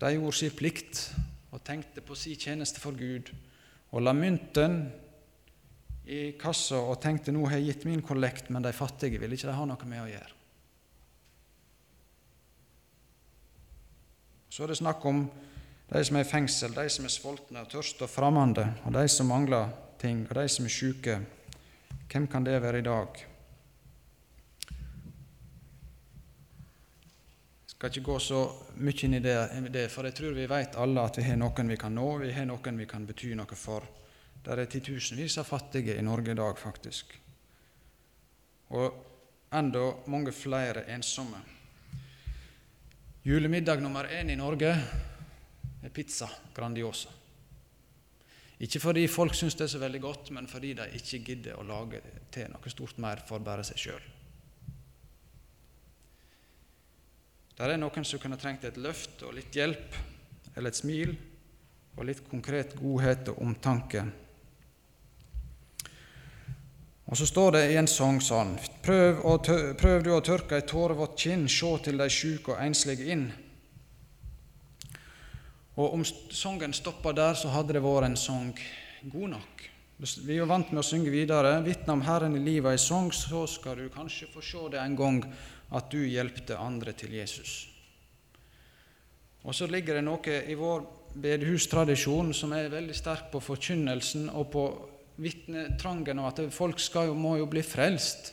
de 0.00 0.10
gjorde 0.12 0.36
sin 0.36 0.52
plikt 0.52 1.06
og 1.54 1.62
tenkte 1.64 2.02
på 2.04 2.16
sin 2.18 2.36
tjeneste 2.36 2.82
for 2.82 2.96
Gud 2.98 3.30
og 3.94 4.02
la 4.02 4.12
mynten 4.12 4.82
i 6.04 6.34
kassa 6.36 6.82
og 6.82 6.98
tenkte 7.00 7.32
nå 7.32 7.46
har 7.48 7.60
jeg 7.60 7.70
gitt 7.70 7.86
min 7.88 8.02
kollekt, 8.04 8.50
men 8.52 8.64
de 8.64 8.74
fattige 8.76 9.20
vil 9.22 9.32
ikke 9.32 9.48
de 9.48 9.56
ha 9.56 9.66
noe 9.68 9.88
med 9.88 10.02
å 10.02 10.08
gjøre. 10.10 10.32
Så 14.52 14.64
er 14.64 14.70
det 14.70 14.78
snakk 14.82 15.04
om 15.08 15.24
de 15.88 16.00
som 16.04 16.18
er 16.18 16.26
i 16.26 16.28
fengsel, 16.28 16.74
de 16.76 16.84
som 16.92 17.06
er 17.08 17.12
sultne 17.12 17.64
og 17.64 17.70
tørste 17.72 18.04
og 18.06 18.12
fremmede, 18.12 18.66
og 18.84 18.94
de 18.94 19.06
som 19.10 19.30
mangler 19.32 19.72
ting, 19.98 20.26
og 20.28 20.36
de 20.36 20.44
som 20.50 20.68
er 20.68 20.74
syke. 20.74 21.16
Hvem 22.10 22.28
kan 22.30 22.44
det 22.46 22.60
være 22.62 22.82
i 22.82 22.86
dag? 22.86 23.24
Skal 27.84 28.00
ikke 28.00 28.12
gå 28.12 28.18
så 28.22 28.38
mye 28.80 29.04
inn 29.04 29.14
i 29.18 29.20
det, 29.72 29.88
for 29.92 30.06
jeg 30.08 30.16
tror 30.16 30.32
vi 30.32 30.46
vet 30.48 30.76
alle 30.80 31.02
at 31.04 31.18
vi 31.18 31.24
har 31.26 31.36
noen 31.36 31.68
vi 31.68 31.76
kan 31.76 31.92
nå, 31.92 32.06
vi 32.22 32.30
har 32.32 32.46
noen 32.48 32.78
vi 32.80 32.86
kan 32.88 33.04
bety 33.04 33.34
noe 33.36 33.58
for. 33.60 33.84
Det 34.40 34.54
er 34.54 34.70
titusenvis 34.72 35.36
av 35.42 35.44
fattige 35.44 35.98
i 35.98 36.04
Norge 36.04 36.32
i 36.32 36.38
dag, 36.38 36.56
faktisk. 36.56 37.12
Og 38.72 39.52
enda 39.52 39.84
mange 40.08 40.32
flere 40.32 40.86
ensomme. 40.94 41.42
Julemiddag 43.24 43.84
nummer 43.84 44.08
én 44.08 44.32
i 44.32 44.38
Norge 44.40 44.72
er 44.72 45.92
pizza 45.92 46.30
Grandiosa. 46.56 47.12
Ikke 48.64 48.80
fordi 48.80 49.04
folk 49.12 49.36
syns 49.36 49.60
det 49.60 49.68
er 49.68 49.74
så 49.76 49.84
veldig 49.84 50.00
godt, 50.00 50.32
men 50.32 50.48
fordi 50.48 50.72
de 50.80 50.88
ikke 50.96 51.24
gidder 51.26 51.60
å 51.60 51.68
lage 51.68 52.00
til 52.32 52.48
noe 52.48 52.72
stort 52.72 52.96
mer 52.96 53.20
for 53.28 53.44
bare 53.44 53.66
seg 53.66 53.88
sjøl. 53.88 54.13
Der 57.54 57.70
er 57.70 57.78
noen 57.78 58.06
som 58.06 58.18
kunne 58.18 58.38
trengt 58.40 58.64
et 58.66 58.80
løft 58.82 59.22
og 59.22 59.36
litt 59.36 59.54
hjelp, 59.54 59.94
eller 60.56 60.72
et 60.72 60.78
smil 60.78 61.14
og 61.94 62.08
litt 62.08 62.24
konkret 62.26 62.74
godhet 62.74 63.30
og 63.30 63.38
omtanke. 63.46 64.02
Og 67.04 67.18
så 67.20 67.28
står 67.28 67.52
det 67.54 67.62
i 67.70 67.76
en 67.78 67.86
sang 67.90 68.18
sånn 68.24 68.56
Prøv, 68.82 69.20
prøv 69.78 70.02
du 70.02 70.10
å 70.16 70.22
tørke 70.24 70.58
ei 70.58 70.66
tårevått 70.66 71.18
kinn, 71.20 71.46
sjå 71.46 71.76
til 71.84 72.00
dei 72.00 72.08
sjuke 72.10 72.56
og 72.56 72.62
einslige 72.64 73.06
inn. 73.12 73.28
Og 75.78 75.94
om 75.94 76.02
sangen 76.06 76.74
stoppa 76.74 77.12
der, 77.14 77.38
så 77.38 77.52
hadde 77.54 77.76
det 77.76 77.84
vært 77.84 78.08
en 78.08 78.18
sang 78.18 78.50
god 79.12 79.34
nok. 79.36 79.64
Vi 79.98 80.34
er 80.34 80.40
jo 80.40 80.50
vant 80.50 80.72
med 80.72 80.82
å 80.82 80.86
synge 80.86 81.12
videre. 81.12 81.60
Vitne 81.62 81.94
om 81.94 82.02
Herren 82.02 82.34
i 82.34 82.42
livet 82.42 82.74
i 82.74 82.82
sang, 82.82 83.12
så 83.14 83.44
skal 83.46 83.78
du 83.78 83.86
kanskje 83.94 84.30
få 84.32 84.42
se 84.42 84.62
det 84.72 84.80
en 84.82 84.96
gang 84.98 85.20
at 85.70 85.88
du 85.90 86.02
hjelpte 86.04 86.58
andre 86.60 86.92
til 86.92 87.14
Jesus. 87.16 87.64
Og 89.44 89.54
så 89.54 89.68
ligger 89.68 89.98
det 89.98 90.04
noe 90.04 90.36
i 90.48 90.56
vår 90.56 90.84
bedehustradisjon 91.14 92.32
som 92.34 92.52
er 92.56 92.72
veldig 92.72 92.94
sterk 92.96 93.28
på 93.32 93.42
forkynnelsen 93.44 94.30
og 94.32 94.48
på 94.52 94.64
vitnetrangen, 95.22 96.18
og 96.18 96.32
at 96.32 96.54
folk 96.54 96.80
skal, 96.82 97.12
må 97.14 97.36
jo 97.38 97.46
bli 97.50 97.62
frelst. 97.62 98.32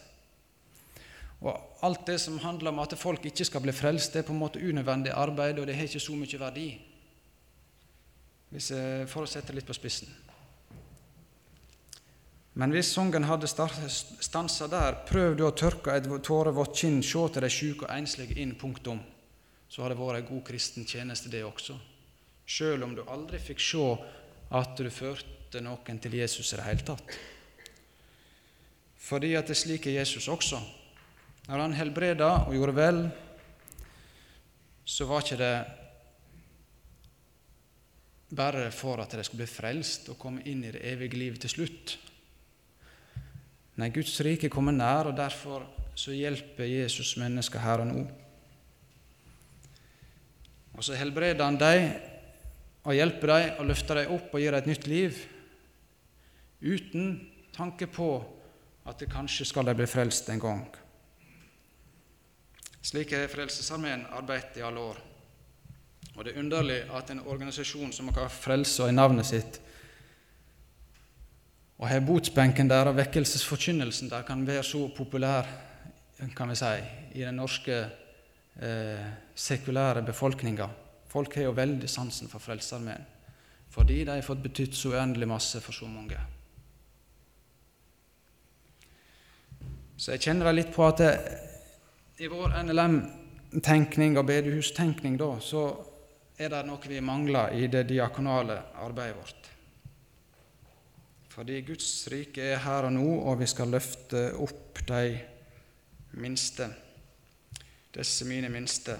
Og 1.41 1.72
Alt 1.82 2.06
det 2.06 2.20
som 2.22 2.38
handler 2.39 2.70
om 2.70 2.80
at 2.84 2.94
folk 2.94 3.24
ikke 3.26 3.46
skal 3.46 3.63
bli 3.63 3.74
frelst, 3.74 4.13
det 4.13 4.22
er 4.22 4.28
på 4.28 4.36
en 4.36 4.41
måte 4.44 4.62
unødvendig 4.62 5.13
arbeid, 5.17 5.60
og 5.60 5.65
det 5.67 5.76
har 5.76 5.89
ikke 5.89 6.00
så 6.00 6.13
mye 6.17 6.39
verdi 6.39 6.70
hvis 8.52 8.67
jeg, 8.76 9.08
for 9.08 9.24
å 9.24 9.30
sette 9.32 9.56
litt 9.56 9.65
på 9.65 9.74
spissen. 9.74 10.10
Men 12.60 12.74
hvis 12.76 12.90
sangen 12.92 13.24
hadde 13.30 13.48
stansa 13.48 14.68
der, 14.68 14.98
prøv 15.08 15.38
du 15.40 15.46
å 15.48 15.54
tørke 15.56 15.96
et 15.96 16.10
tårevått 16.26 16.76
kinn, 16.82 17.00
se 17.04 17.22
til 17.32 17.46
de 17.46 17.50
sjuke 17.52 17.88
og 17.88 17.94
enslige 17.96 18.36
inn, 18.44 18.58
punktum, 18.60 19.00
så 19.72 19.86
hadde 19.86 19.96
det 19.96 20.02
vært 20.02 20.20
ei 20.20 20.28
god 20.28 20.44
kristen 20.50 20.88
tjeneste, 20.88 21.32
det 21.32 21.46
også. 21.48 21.78
Sjøl 22.44 22.84
om 22.84 22.96
du 22.98 23.06
aldri 23.08 23.40
fikk 23.40 23.64
se 23.64 23.86
at 24.52 24.76
du 24.76 24.90
førte 24.92 25.64
noen 25.64 26.02
til 26.04 26.18
Jesus 26.20 26.52
i 26.52 26.60
det 26.60 26.68
hele 26.68 26.88
tatt. 26.92 27.16
Fordi 29.02 29.32
at 29.40 29.48
det 29.48 29.56
slik 29.60 29.88
er 29.88 30.02
Jesus 30.02 30.28
også. 30.28 30.60
Når 31.48 31.64
han 31.64 31.78
helbreda 31.80 32.34
og 32.50 32.56
gjorde 32.56 32.76
vel, 32.76 33.02
så 34.84 35.08
var 35.08 35.24
ikke 35.24 35.40
det 35.40 35.56
bare 38.36 38.70
for 38.76 39.00
at 39.04 39.16
de 39.16 39.24
skulle 39.24 39.46
bli 39.46 39.56
frelst 39.56 40.12
og 40.12 40.20
komme 40.20 40.44
inn 40.48 40.64
i 40.68 40.72
det 40.76 40.84
evige 40.92 41.20
livet 41.20 41.44
til 41.44 41.56
slutt. 41.56 41.98
Nei, 43.82 43.89
Guds 43.89 44.13
rike 44.22 44.50
kommer 44.54 44.76
nær, 44.76 45.10
og 45.10 45.17
derfor 45.17 45.63
så 45.98 46.13
hjelper 46.13 46.67
Jesus 46.70 47.15
mennesker 47.17 47.63
her 47.63 47.82
og 47.82 47.88
nå. 47.89 48.04
Og 50.78 50.86
så 50.86 50.94
helbreder 51.00 51.41
han 51.41 51.58
dem 51.58 51.88
og 52.86 52.94
hjelper 52.94 53.32
dem 53.32 53.58
og 53.58 53.72
løfter 53.72 53.98
dem 53.98 54.13
opp 54.13 54.36
og 54.36 54.44
gir 54.44 54.54
dem 54.54 54.62
et 54.62 54.70
nytt 54.70 54.86
liv, 54.89 55.17
uten 56.62 57.17
tanke 57.58 57.89
på 57.89 58.12
at 58.86 59.02
det 59.02 59.10
kanskje 59.10 59.50
skal 59.50 59.65
de 59.65 59.76
bli 59.78 59.89
frelst 59.89 60.30
en 60.30 60.41
gang. 60.41 60.63
Slik 62.82 63.13
har 63.17 63.30
Frelsesarmeen 63.30 64.08
arbeidet 64.13 64.62
i 64.62 64.65
alle 64.65 64.86
år. 64.91 65.02
Og 66.15 66.26
det 66.26 66.36
er 66.36 66.39
underlig 66.41 66.80
at 66.94 67.10
en 67.10 67.26
organisasjon 67.26 67.94
som 67.94 68.13
har 68.13 68.30
frelse 68.30 68.89
i 68.89 68.94
navnet 68.94 69.26
sitt, 69.26 69.62
og 71.82 71.89
har 71.89 72.04
botsbenken 72.06 72.70
der 72.70 72.91
og 72.91 72.98
vekkelsesforkynnelsen 73.00 74.12
der 74.12 74.22
kan 74.26 74.46
være 74.48 74.63
så 74.63 74.84
populær 74.96 75.48
kan 76.38 76.52
vi 76.52 76.56
si, 76.56 76.76
i 77.17 77.24
den 77.26 77.39
norske 77.41 77.78
eh, 78.62 79.06
sekulære 79.36 80.04
befolkninga. 80.06 80.67
Folk 81.10 81.36
har 81.36 81.48
jo 81.48 81.56
veldig 81.58 81.89
sansen 81.89 82.30
for 82.30 82.39
Frelsesarmeen 82.39 83.08
fordi 83.72 84.02
de 84.04 84.12
har 84.12 84.26
fått 84.26 84.44
betydd 84.44 84.74
så 84.76 84.89
uendelig 84.91 85.30
masse 85.32 85.62
for 85.63 85.72
så 85.72 85.88
mange. 85.88 86.17
Så 89.96 90.12
jeg 90.12 90.26
kjenner 90.26 90.52
litt 90.52 90.74
på 90.76 90.84
at 90.84 91.00
det, 91.00 91.12
i 92.20 92.28
vår 92.28 92.58
NLM-tenkning 92.67 94.20
og 94.20 94.28
bedehustenkning 94.28 95.15
da, 95.17 95.30
så 95.39 95.63
er 96.36 96.52
det 96.52 96.65
noe 96.67 96.91
vi 96.91 97.00
mangler 97.00 97.56
i 97.56 97.70
det 97.72 97.86
diakonale 97.94 98.60
arbeidet 98.84 99.15
vårt. 99.22 99.52
Fordi 101.42 101.56
Guds 101.66 101.88
rike 102.14 102.44
er 102.54 102.60
her 102.62 102.86
og 102.86 102.92
nå, 102.94 103.06
og 103.26 103.40
vi 103.40 103.48
skal 103.50 103.72
løfte 103.74 104.20
opp 104.46 104.78
de 104.86 105.16
minste, 106.22 106.68
disse 107.98 108.28
mine 108.30 108.52
minste, 108.54 108.94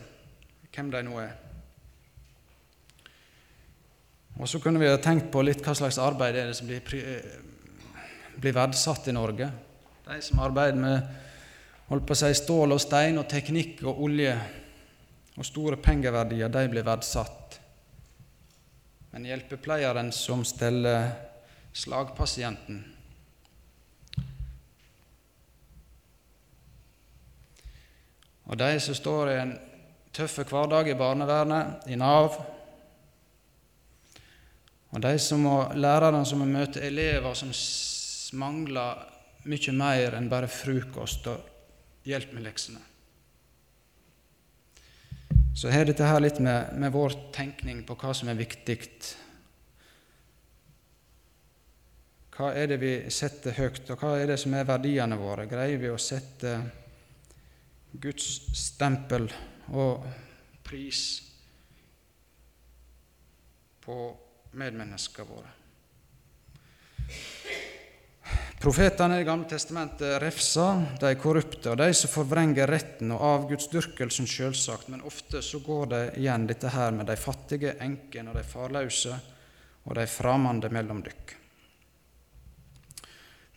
hvem 0.74 0.90
de 0.90 1.04
nå 1.06 1.20
er. 1.22 1.36
Og 4.40 4.50
så 4.50 4.58
kunne 4.58 4.82
vi 4.82 4.90
ha 4.90 4.98
tenkt 4.98 5.30
på 5.30 5.46
litt 5.46 5.62
hva 5.62 5.78
slags 5.78 6.02
arbeid 6.02 6.42
er 6.42 6.50
det 6.50 6.58
som 6.58 6.66
blir, 6.66 6.82
eh, 6.98 8.34
blir 8.42 8.58
verdsatt 8.58 9.14
i 9.14 9.18
Norge. 9.22 9.54
De 10.10 10.22
som 10.26 10.42
arbeider 10.42 10.82
med 10.82 11.16
holdt 11.94 12.10
på 12.10 12.18
å 12.18 12.24
si, 12.26 12.34
stål 12.42 12.74
og 12.74 12.82
stein 12.82 13.22
og 13.22 13.30
teknikk 13.30 13.86
og 13.86 14.02
olje 14.10 14.38
og 15.38 15.46
store 15.46 15.78
pengeverdier, 15.78 16.50
de 16.50 16.70
blir 16.74 16.90
verdsatt. 16.90 17.60
Men 19.14 19.30
hjelpepleieren 19.30 20.12
som 20.12 20.42
steller 20.42 21.30
slagpasienten 21.74 22.82
Og 28.52 28.58
de 28.60 28.80
som 28.84 28.96
står 28.98 29.30
i 29.32 29.36
en 29.40 29.54
tøff 30.12 30.42
hverdag 30.44 30.90
i 30.92 30.98
barnevernet, 31.00 31.86
i 31.88 31.96
Nav, 31.96 32.34
og 34.92 35.04
de 35.06 35.14
som 35.24 35.40
må, 35.40 35.56
lærerne 35.80 36.26
som 36.28 36.42
må 36.44 36.50
møte 36.50 36.84
elever 36.84 37.32
som 37.38 37.54
mangler 38.42 39.06
mye 39.48 39.76
mer 39.76 40.18
enn 40.18 40.28
bare 40.30 40.52
frokost 40.52 41.30
og 41.32 42.08
hjelp 42.08 42.34
med 42.36 42.44
leksene. 42.50 42.82
Så 45.56 45.72
har 45.72 45.88
dette 45.88 46.08
her 46.08 46.20
litt 46.20 46.42
med, 46.44 46.74
med 46.76 46.92
vår 46.92 47.16
tenkning 47.36 47.86
på 47.88 47.96
hva 48.00 48.12
som 48.16 48.32
er 48.32 48.40
viktig. 48.40 48.78
Hva 52.42 52.56
er 52.58 52.72
det 52.72 52.80
vi 52.82 52.92
setter 53.14 53.54
høyt, 53.54 53.84
og 53.94 54.02
hva 54.02 54.16
er 54.18 54.32
det 54.32 54.36
som 54.42 54.56
er 54.58 54.66
verdiene 54.66 55.14
våre? 55.14 55.44
Greier 55.46 55.78
vi 55.78 55.92
å 55.94 55.98
sette 56.02 56.56
Guds 58.02 58.30
stempel 58.58 59.28
og 59.78 60.08
pris 60.66 61.02
på 63.86 63.98
medmenneskene 64.58 65.28
våre? 65.30 65.52
Profetene 68.64 69.20
i 69.22 69.28
gamle 69.28 69.46
testamentet 69.52 70.18
refser 70.24 70.82
de 71.04 71.12
korrupte 71.22 71.76
og 71.76 71.78
de 71.84 71.92
som 71.94 72.10
forvrenger 72.10 72.74
retten 72.74 73.14
og 73.14 73.22
avgudsdyrkelsen, 73.28 74.26
selvsagt, 74.26 74.90
men 74.90 75.06
ofte 75.06 75.44
så 75.46 75.62
går 75.62 75.94
det 75.94 76.02
igjen 76.24 76.50
dette 76.50 76.74
her 76.74 76.90
med 76.98 77.06
de 77.06 77.20
fattige, 77.22 77.76
enkene 77.86 78.34
og 78.34 78.42
de 78.42 78.46
farløse 78.50 79.14
og 79.86 79.94
de 80.02 80.08
framande 80.10 80.74
mellom 80.74 81.06
dykk. 81.06 81.38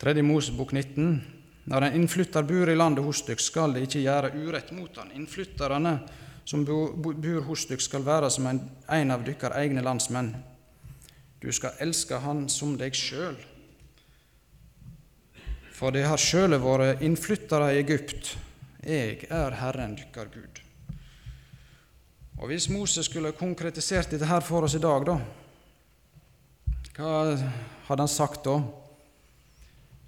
Tredje 0.05 0.23
Mosebok 0.23 0.75
19. 0.77 1.23
Når 1.65 1.87
en 1.87 1.95
innflytter 1.97 2.45
bor 2.45 2.69
i 2.69 2.77
landet 2.77 3.07
hos 3.07 3.23
dykk, 3.25 3.41
skal 3.41 3.73
det 3.73 3.87
ikke 3.87 4.03
gjøre 4.05 4.35
urett 4.37 4.73
mot 4.77 4.99
han. 5.01 5.15
Innflytterne 5.17 5.95
som 6.45 6.67
bor 6.69 7.41
hos 7.47 7.65
dykk, 7.71 7.81
skal 7.81 8.05
være 8.05 8.29
som 8.29 8.51
en, 8.51 8.61
en 8.85 9.15
av 9.17 9.25
dykkar 9.25 9.57
egne 9.63 9.81
landsmenn. 9.81 10.35
Du 11.41 11.49
skal 11.57 11.81
elske 11.81 12.21
han 12.21 12.51
som 12.53 12.77
deg 12.77 12.93
sjøl 12.93 13.41
for 15.75 15.91
de 15.97 16.05
har 16.07 16.21
sjøle 16.21 16.61
vært 16.63 17.01
innflyttere 17.03 17.73
i 17.73 17.81
Egypt. 17.81 18.37
Jeg 18.85 19.25
er 19.33 19.57
Herren 19.59 19.97
dykkar 19.99 20.29
Gud. 20.31 20.61
Og 22.39 22.47
Hvis 22.53 22.69
Moses 22.69 23.09
skulle 23.09 23.33
konkretisert 23.33 24.13
dette 24.13 24.29
her 24.29 24.45
for 24.45 24.69
oss 24.69 24.77
i 24.77 24.83
dag, 24.83 25.09
da, 25.09 25.19
hva 26.95 27.13
hadde 27.89 28.05
han 28.05 28.13
sagt 28.13 28.45
da? 28.45 28.59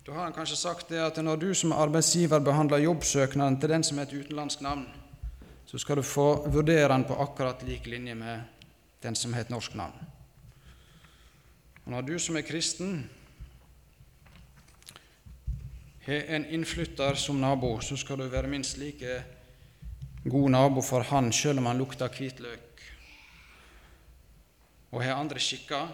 Da 0.06 0.12
har 0.12 0.22
han 0.22 0.32
kanskje 0.32 0.56
sagt 0.56 0.90
det 0.94 1.00
at 1.02 1.16
når 1.18 1.40
du 1.42 1.48
som 1.54 1.72
arbeidsgiver 1.74 2.38
behandler 2.38 2.84
jobbsøknaden 2.84 3.56
til 3.58 3.72
den 3.72 3.82
som 3.82 3.98
har 3.98 4.06
et 4.06 4.12
utenlandsk 4.14 4.60
navn, 4.62 4.84
så 5.66 5.80
skal 5.82 5.98
du 5.98 6.02
få 6.06 6.46
vurdere 6.46 6.92
den 6.92 7.04
på 7.08 7.16
akkurat 7.24 7.64
lik 7.66 7.88
linje 7.90 8.14
med 8.14 8.44
den 9.02 9.18
som 9.18 9.34
har 9.34 9.42
et 9.42 9.50
norsk 9.50 9.74
navn. 9.74 9.98
Og 11.84 11.90
når 11.90 12.06
du 12.06 12.18
som 12.22 12.38
er 12.38 12.46
kristen 12.46 13.10
har 16.06 16.30
en 16.38 16.46
innflytter 16.54 17.18
som 17.18 17.42
nabo, 17.42 17.80
så 17.80 17.98
skal 17.98 18.22
du 18.22 18.28
være 18.30 18.46
minst 18.46 18.78
like 18.78 19.24
god 20.22 20.50
nabo 20.50 20.86
for 20.86 21.02
han, 21.02 21.32
selv 21.32 21.58
om 21.58 21.66
han 21.66 21.82
lukter 21.82 22.08
hvitløk, 22.08 22.84
og 24.92 25.02
har 25.02 25.18
andre 25.18 25.42
skikker 25.42 25.90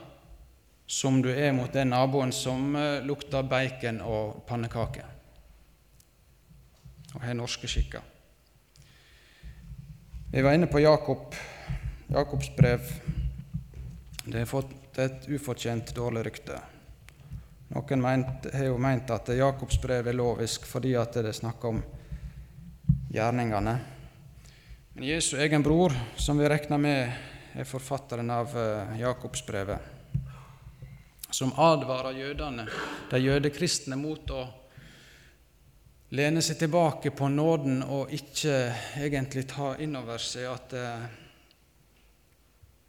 som 0.93 1.23
du 1.23 1.31
er 1.33 1.55
mot 1.57 1.73
den 1.73 1.89
naboen 1.89 2.35
som 2.37 2.75
eh, 2.77 3.01
lukter 3.01 3.47
bacon 3.49 4.03
og 4.05 4.43
pannekaker, 4.45 5.07
og 7.15 7.23
har 7.25 7.37
norske 7.39 7.71
skikker. 7.71 8.03
Vi 10.33 10.43
var 10.45 10.53
inne 10.53 10.69
på 10.69 10.83
Jakob, 10.83 11.33
Jakobs 12.13 12.51
brev. 12.57 12.93
Det 14.25 14.37
har 14.43 14.51
fått 14.51 15.01
et 15.01 15.25
ufortjent 15.33 15.95
dårlig 15.97 16.27
rykte. 16.29 16.61
Noen 17.73 18.05
har 18.05 18.67
jo 18.67 18.77
meint 18.77 19.15
at 19.17 19.33
Jakobs 19.33 19.81
brev 19.81 20.13
er 20.13 20.19
lovisk 20.19 20.69
fordi 20.69 20.93
at 21.01 21.17
det 21.25 21.33
snakker 21.37 21.73
om 21.73 21.81
gjerningene. 23.13 23.79
Men 24.93 25.09
Jesu 25.09 25.39
egen 25.41 25.65
bror, 25.65 25.97
som 26.21 26.37
vi 26.37 26.53
regner 26.53 26.85
med 26.85 27.57
er 27.57 27.69
forfatteren 27.69 28.29
av 28.33 28.53
eh, 28.61 29.01
Jakobsbrevet, 29.01 29.92
som 31.33 31.53
advarer 31.57 32.19
jødene, 32.19 32.67
de 33.11 33.21
jødekristne, 33.21 33.97
mot 33.97 34.31
å 34.31 34.43
lene 36.13 36.43
seg 36.45 36.61
tilbake 36.61 37.13
på 37.17 37.29
nåden 37.33 37.81
og 37.83 38.13
ikke 38.13 38.57
egentlig 39.01 39.47
ta 39.49 39.73
inn 39.81 39.97
over 39.97 40.21
seg 40.21 40.49
at 40.51 40.77
eh, 40.77 41.07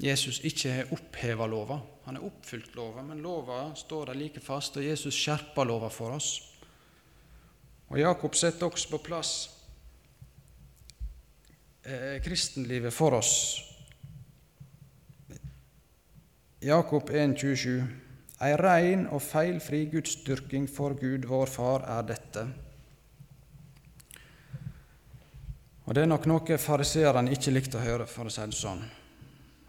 Jesus 0.03 0.41
ikke 0.43 0.73
har 0.75 0.91
oppheva 0.91 1.47
lova. 1.47 1.79
Han 2.03 2.19
har 2.19 2.27
oppfylt 2.27 2.75
lova, 2.75 3.03
men 3.05 3.23
lova 3.23 3.69
står 3.79 4.11
der 4.11 4.19
like 4.19 4.43
fast, 4.43 4.75
og 4.75 4.83
Jesus 4.83 5.15
skjerper 5.15 5.69
lova 5.69 5.87
for 5.93 6.17
oss. 6.17 6.33
Og 7.87 7.99
Jakob 8.01 8.35
setter 8.35 8.67
også 8.67 8.89
på 8.91 8.99
plass 9.05 9.33
eh, 11.85 12.19
kristenlivet 12.25 12.91
for 12.93 13.15
oss. 13.21 13.35
Jakob 16.63 17.09
1,27.: 17.09 18.02
Ei 18.43 18.55
rein 18.59 19.05
og 19.13 19.21
feilfri 19.23 19.85
gudsdyrking 19.87 20.65
for 20.67 20.97
Gud 20.99 21.23
vår 21.29 21.47
Far 21.47 21.85
er 21.87 22.07
dette. 22.09 22.41
Og 25.85 25.95
Det 25.95 26.03
er 26.03 26.09
nok 26.09 26.25
noe 26.27 26.57
fariseerne 26.59 27.31
ikke 27.31 27.53
likte 27.53 27.79
å 27.79 27.83
høre, 27.83 28.07
for 28.07 28.27
å 28.27 28.33
si 28.33 28.43
det 28.43 28.57
sånn. 28.57 28.81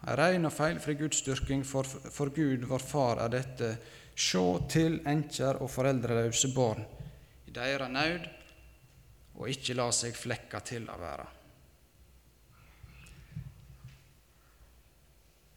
Ei 0.05 0.15
rein 0.19 0.47
og 0.47 0.53
feilfri 0.53 0.95
gudsdyrking 0.99 1.63
for, 1.67 1.87
for 1.87 2.33
Gud 2.35 2.65
vår 2.67 2.83
Far 2.83 3.21
er 3.23 3.31
dette. 3.31 3.69
Sjå 4.15 4.43
til 4.71 4.99
enker 5.07 5.61
og 5.63 5.71
foreldreløse 5.71 6.51
barn 6.55 6.83
i 7.47 7.51
deira 7.55 7.87
nød, 7.91 8.27
og 9.35 9.49
ikke 9.51 9.75
la 9.75 9.89
seg 9.95 10.15
flekka 10.15 10.61
til 10.63 10.87
av 10.91 11.01
verda. 11.03 11.27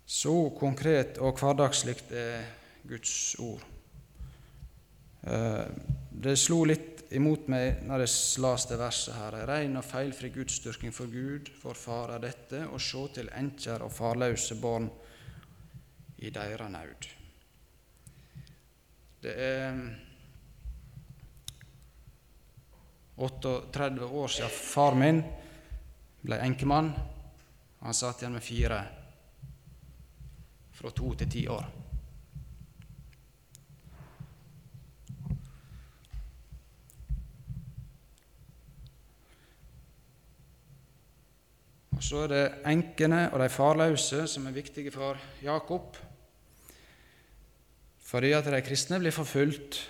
Så 0.09 0.35
konkret 0.59 1.21
og 1.23 1.39
hverdagslig 1.39 1.99
er 2.11 2.58
Guds 2.89 3.37
ord. 3.45 3.65
Eh, 5.23 5.67
det 6.11 6.37
slo 6.41 6.63
litt 6.67 7.05
imot 7.15 7.49
meg 7.53 7.83
når 7.89 8.05
jeg 8.05 8.43
las 8.45 8.67
det 8.71 8.79
verset 8.81 9.17
her. 9.17 9.37
Rein 9.49 9.77
og 9.79 9.87
feilfri 9.87 10.31
gudsdyrking 10.35 10.95
for 10.95 11.11
Gud, 11.13 11.51
for 11.61 11.79
Far 11.79 12.15
er 12.17 12.25
dette, 12.25 12.65
å 12.67 12.81
se 12.81 13.05
til 13.15 13.31
enkjer 13.35 13.85
og 13.85 13.95
farløse 13.95 14.59
barn 14.61 14.89
i 16.19 16.33
deira 16.35 16.69
nød. 16.73 17.09
Det 19.23 19.35
er 19.35 19.81
38 23.19 24.05
år 24.05 24.29
siden 24.31 24.55
far 24.55 24.95
min 24.95 25.23
ble 26.23 26.39
enkemann. 26.43 26.93
Han 27.83 27.95
satt 27.95 28.23
igjen 28.23 28.37
med 28.39 28.47
fire 28.47 28.79
fra 30.79 30.95
to 30.95 31.15
til 31.19 31.31
ti 31.31 31.49
år. 31.51 31.78
Og 41.99 42.05
Så 42.05 42.21
er 42.23 42.29
det 42.31 42.43
enkene 42.71 43.25
og 43.33 43.41
de 43.43 43.49
farløse 43.51 44.21
som 44.31 44.45
er 44.47 44.55
viktige 44.55 44.93
for 44.95 45.19
Jakob. 45.43 45.97
Fordi 48.07 48.31
at 48.37 48.47
de 48.47 48.61
kristne 48.63 49.01
blir 49.03 49.11
forfulgt 49.11 49.81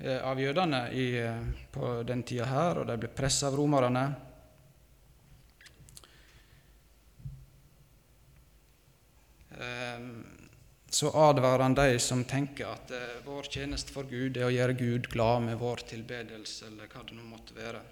eh, 0.00 0.16
av 0.16 0.40
jødene 0.40 0.80
eh, 0.96 1.44
på 1.68 1.92
den 2.08 2.24
tida 2.24 2.48
her, 2.48 2.80
og 2.80 2.88
de 2.88 2.96
blir 3.04 3.12
pressa 3.12 3.50
av 3.50 3.60
romerne. 3.60 4.06
Ehm, 9.60 10.10
så 10.88 11.12
advarer 11.28 11.68
han 11.68 11.76
de 11.76 12.00
som 12.00 12.24
tenker 12.24 12.72
at 12.72 12.96
eh, 12.96 13.18
vår 13.28 13.52
tjeneste 13.52 13.92
for 13.92 14.08
Gud 14.08 14.40
er 14.40 14.48
å 14.48 14.54
gjøre 14.56 14.80
Gud 14.80 15.12
glad 15.12 15.50
med 15.50 15.60
vår 15.60 15.84
tilbedelse, 15.92 16.72
eller 16.72 16.88
hva 16.88 17.04
det 17.04 17.20
nå 17.20 17.28
måtte 17.28 17.60
være. 17.60 17.84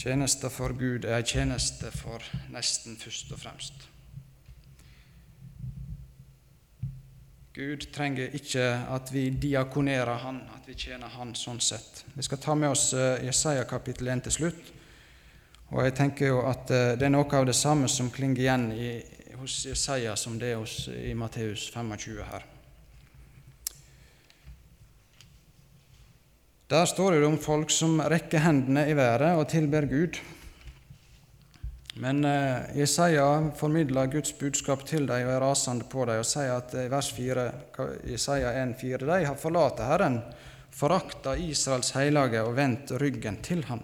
Tjeneste 0.00 0.48
for 0.48 0.72
Gud 0.72 1.04
er 1.04 1.18
ei 1.18 1.24
tjeneste 1.28 1.90
for 1.92 2.24
nesten 2.48 2.94
først 2.96 3.32
og 3.34 3.40
fremst. 3.42 3.82
Gud 7.52 7.84
trenger 7.92 8.32
ikke 8.32 8.64
at 8.94 9.12
vi 9.12 9.26
diakonerer 9.42 10.22
Han, 10.22 10.38
at 10.56 10.64
vi 10.64 10.78
tjener 10.78 11.12
Han 11.18 11.34
sånn 11.36 11.60
sett. 11.60 12.06
Vi 12.14 12.24
skal 12.24 12.40
ta 12.40 12.54
med 12.56 12.72
oss 12.72 12.94
eh, 12.96 13.26
Jesaja 13.26 13.66
kapittel 13.68 14.08
1 14.08 14.24
til 14.24 14.36
slutt. 14.38 14.70
Og 15.68 15.84
jeg 15.84 15.96
tenker 15.98 16.32
jo 16.32 16.40
at 16.48 16.72
eh, 16.72 16.94
det 16.96 17.10
er 17.10 17.12
noe 17.12 17.28
av 17.36 17.50
det 17.50 17.58
samme 17.58 17.90
som 17.92 18.08
klinger 18.14 18.40
igjen 18.46 18.66
i, 18.72 18.88
hos 19.42 19.66
Jesaja 19.68 20.16
som 20.16 20.40
det 20.40 20.54
er 20.54 20.62
hos, 20.62 20.86
i 20.88 21.12
Matteus 21.12 21.68
25 21.74 22.24
her. 22.30 22.48
Der 26.70 26.86
står 26.86 27.12
det 27.12 27.26
om 27.26 27.34
folk 27.38 27.72
som 27.74 27.96
rekker 27.98 28.44
hendene 28.44 28.84
i 28.86 28.92
været 28.94 29.32
og 29.34 29.48
tilber 29.50 29.88
Gud. 29.90 30.20
Men 31.98 32.20
eh, 32.24 32.76
Jesaja 32.78 33.24
formidler 33.58 34.06
Guds 34.06 34.30
budskap 34.38 34.84
til 34.86 35.08
dem 35.08 35.26
og 35.26 35.32
er 35.34 35.42
rasende 35.42 35.88
på 35.90 36.04
dem 36.06 36.20
og 36.22 36.28
sier 36.30 36.52
at 36.60 36.76
i 36.78 36.84
vers 36.92 37.08
4, 37.16 37.46
Jesaja 38.12 38.52
1,4.: 38.60 39.00
De 39.02 39.16
har 39.26 39.34
forlatt 39.34 39.82
Herren, 39.82 40.20
forakta 40.70 41.34
Israels 41.34 41.90
hellige 41.98 42.44
og 42.46 42.54
vendt 42.54 42.94
ryggen 43.02 43.40
til 43.42 43.64
Han. 43.66 43.82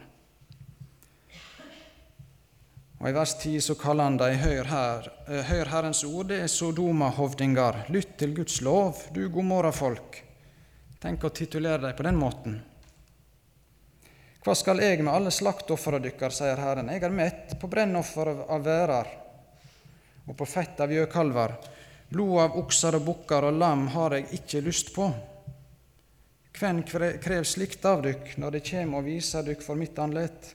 Og 3.00 3.10
I 3.10 3.16
vers 3.18 3.34
10 3.34 3.56
så 3.66 3.74
kaller 3.74 4.04
han 4.04 4.20
dem 4.22 4.38
hør, 4.44 4.70
her, 4.70 5.10
eh, 5.26 5.42
hør 5.50 5.72
Herrens 5.74 6.04
ord, 6.04 6.30
det 6.30 6.38
er 6.44 6.54
Sodoma-hovdinger. 6.54 7.90
Lytt 7.90 8.14
til 8.22 8.38
Guds 8.38 8.62
lov, 8.62 9.02
du 9.10 9.26
godmorgenfolk. 9.26 10.22
Tenk 11.02 11.26
å 11.26 11.34
titulere 11.34 11.82
dem 11.82 11.98
på 11.98 12.06
den 12.06 12.22
måten. 12.22 12.58
Hva 14.46 14.54
skal 14.54 14.78
jeg 14.78 15.02
med 15.02 15.10
alle 15.10 15.32
slaktofra 15.34 15.98
dykkar, 15.98 16.30
sier 16.30 16.60
Herren. 16.62 16.92
Jeg 16.94 17.02
er 17.02 17.14
mett 17.14 17.56
på 17.58 17.66
brennoffer 17.70 18.30
av 18.46 18.62
værer 18.62 19.08
og 20.26 20.36
på 20.38 20.46
fett 20.46 20.78
av 20.82 20.92
gjøkalver. 20.94 21.56
Blod 22.10 22.38
av 22.44 22.60
okser 22.60 22.98
og 22.98 23.08
bukker 23.08 23.48
og 23.48 23.58
lam 23.58 23.88
har 23.94 24.14
jeg 24.14 24.28
ikke 24.38 24.62
lyst 24.62 24.92
på. 24.94 25.08
Hvem 26.56 26.84
krev 26.86 27.42
slikt 27.42 27.84
av 27.90 28.06
dykk 28.06 28.36
når 28.38 28.56
det 28.56 28.62
kjem 28.70 28.94
og 28.94 29.04
viser 29.10 29.42
dykk 29.46 29.66
for 29.66 29.78
mitt 29.78 29.98
andlet? 29.98 30.54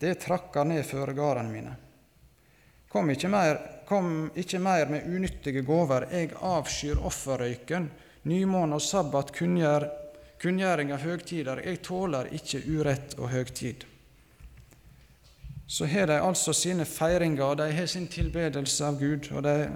det 0.00 0.14
trakkar 0.14 0.64
ned 0.64 0.84
føregardene 0.88 1.52
mine. 1.52 1.72
Kom 2.88 3.10
ikke, 3.12 3.28
mer, 3.28 3.58
kom 3.88 4.30
ikke 4.34 4.58
mer 4.58 4.88
med 4.90 5.06
unyttige 5.06 5.60
gåver, 5.62 6.08
jeg 6.10 6.32
avskyr 6.34 7.02
offerrøyken, 7.06 7.90
nymåne 8.26 8.78
og 8.78 8.82
sabbat, 8.82 9.34
kunngjør, 9.36 9.86
kunngjøring 10.40 10.92
av 10.94 11.04
høgtider, 11.04 11.60
jeg 11.64 11.82
tåler 11.84 12.30
ikke 12.36 12.62
urett 12.64 13.16
og 13.18 13.30
høgtid. 13.34 13.84
Så 15.70 15.86
har 15.86 16.08
de 16.10 16.16
altså 16.18 16.52
sine 16.56 16.84
feiringer, 16.88 17.44
og 17.44 17.58
de 17.60 17.68
har 17.72 17.86
sin 17.86 18.08
tilbedelse 18.10 18.84
av 18.84 18.98
Gud. 18.98 19.28
og 19.32 19.42
de, 19.46 19.70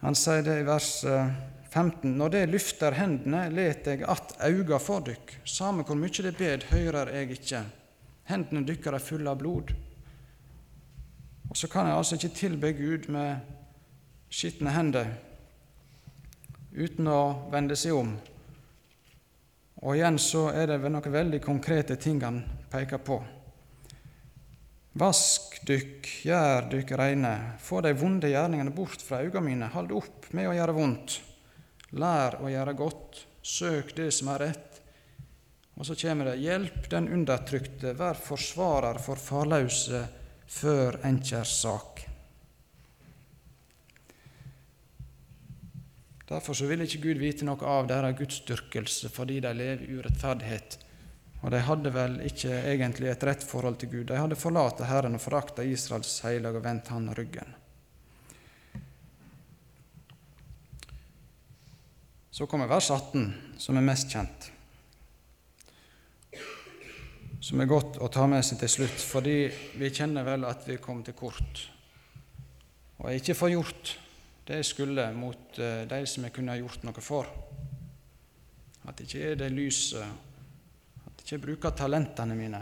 Han 0.00 0.14
sier 0.14 0.42
det 0.42 0.60
i 0.60 0.66
vers 0.66 1.04
15.: 1.70 2.10
eh, 2.10 2.16
Når 2.16 2.28
det 2.28 2.48
lyfter 2.48 2.92
hendene, 2.92 3.48
let 3.50 3.86
jeg 3.86 4.02
att 4.02 4.36
auga 4.40 4.78
for 4.78 5.00
dykk. 5.00 5.40
Samme 5.44 5.82
hvor 5.82 5.96
mykje 5.96 6.22
det 6.22 6.36
bed, 6.36 6.62
høyrer 6.70 7.10
jeg 7.14 7.30
ikke. 7.30 7.64
Hendene 8.24 8.66
dykkar 8.66 8.94
er 8.94 8.98
fulle 8.98 9.30
av 9.30 9.38
blod. 9.38 9.74
Og 11.50 11.56
så 11.56 11.66
kan 11.68 11.86
jeg 11.86 11.96
altså 11.96 12.14
ikke 12.14 12.34
tilbe 12.34 12.72
Gud 12.72 13.08
med 13.08 13.36
skitne 14.30 14.70
hender 14.70 15.06
uten 16.70 17.08
å 17.10 17.50
vende 17.50 17.76
seg 17.76 17.96
om. 17.98 18.14
Og 19.80 19.96
igjen 19.96 20.18
så 20.20 20.50
er 20.52 20.68
det 20.68 20.90
noen 20.92 21.12
veldig 21.12 21.40
konkrete 21.44 21.96
ting 21.96 22.20
han 22.24 22.42
peker 22.70 23.00
på. 23.04 23.16
Vask 25.00 25.60
dykk, 25.66 26.08
gjør 26.26 26.66
dykk 26.72 26.92
reine, 26.98 27.34
få 27.62 27.80
de 27.84 27.94
vonde 27.96 28.28
gjerningene 28.28 28.74
bort 28.74 29.00
fra 29.06 29.22
øynene 29.22 29.44
mine, 29.46 29.68
hold 29.72 29.94
opp 29.96 30.26
med 30.36 30.50
å 30.50 30.56
gjøre 30.56 30.74
vondt, 30.76 31.20
lær 31.96 32.40
å 32.42 32.50
gjøre 32.50 32.74
godt, 32.76 33.22
søk 33.40 33.94
det 33.96 34.10
som 34.12 34.32
er 34.34 34.44
rett, 34.48 34.80
og 35.80 35.86
så 35.86 35.94
kommer 35.96 36.24
det 36.28 36.40
'Hjelp 36.42 36.90
den 36.90 37.08
undertrykte, 37.08 37.94
vær 37.96 38.14
forsvarer 38.14 38.98
for 39.00 39.16
farløse 39.16 40.02
før 40.46 41.00
enkjers 41.08 41.54
sak'. 41.62 41.89
Derfor 46.30 46.54
så 46.54 46.68
vil 46.70 46.84
ikke 46.84 47.02
Gud 47.02 47.18
vite 47.18 47.46
noe 47.46 47.58
av 47.66 47.88
deres 47.90 48.14
gudsdyrkelse 48.20 49.10
fordi 49.10 49.40
de 49.42 49.50
lever 49.50 49.82
i 49.82 49.96
urettferdighet. 49.98 50.76
Og 51.40 51.50
de 51.50 51.62
hadde 51.64 51.90
vel 51.94 52.18
ikke 52.28 52.52
egentlig 52.70 53.08
et 53.10 53.24
rett 53.26 53.42
forhold 53.42 53.80
til 53.80 53.90
Gud. 53.90 54.04
De 54.10 54.18
hadde 54.20 54.38
forlatt 54.38 54.82
Herren 54.86 55.16
og 55.16 55.24
forakta 55.24 55.64
Israels 55.66 56.20
heilag 56.22 56.60
og 56.60 56.64
vendt 56.66 56.92
han 56.92 57.08
ryggen. 57.16 57.56
Så 62.30 62.46
kommer 62.46 62.70
vers 62.70 62.90
18, 62.94 63.26
som 63.58 63.76
er 63.76 63.84
mest 63.84 64.12
kjent. 64.12 64.46
Som 67.40 67.60
er 67.60 67.68
godt 67.68 67.98
å 67.98 68.08
ta 68.12 68.28
med 68.30 68.44
seg 68.46 68.60
til 68.62 68.70
slutt, 68.70 69.02
fordi 69.02 69.34
vi 69.80 69.90
kjenner 69.90 70.28
vel 70.28 70.46
at 70.46 70.62
vi 70.68 70.78
kom 70.80 71.02
til 71.04 71.16
kort. 71.18 71.64
Og 73.00 73.10
er 73.10 73.18
ikke 73.18 73.36
får 73.36 73.56
det 74.46 74.60
jeg 74.60 74.68
skulle 74.70 75.06
mot 75.14 75.58
eh, 75.58 75.84
de 75.88 76.00
som 76.06 76.26
jeg 76.26 76.34
kunne 76.34 76.54
ha 76.54 76.60
gjort 76.60 76.84
noe 76.86 77.04
for. 77.04 77.30
At 78.88 79.00
ikke 79.04 79.32
er 79.32 79.38
det 79.38 79.50
lyset, 79.52 80.04
at 81.06 81.22
jeg 81.22 81.26
ikke 81.26 81.46
bruker 81.46 81.76
talentene 81.76 82.36
mine, 82.36 82.60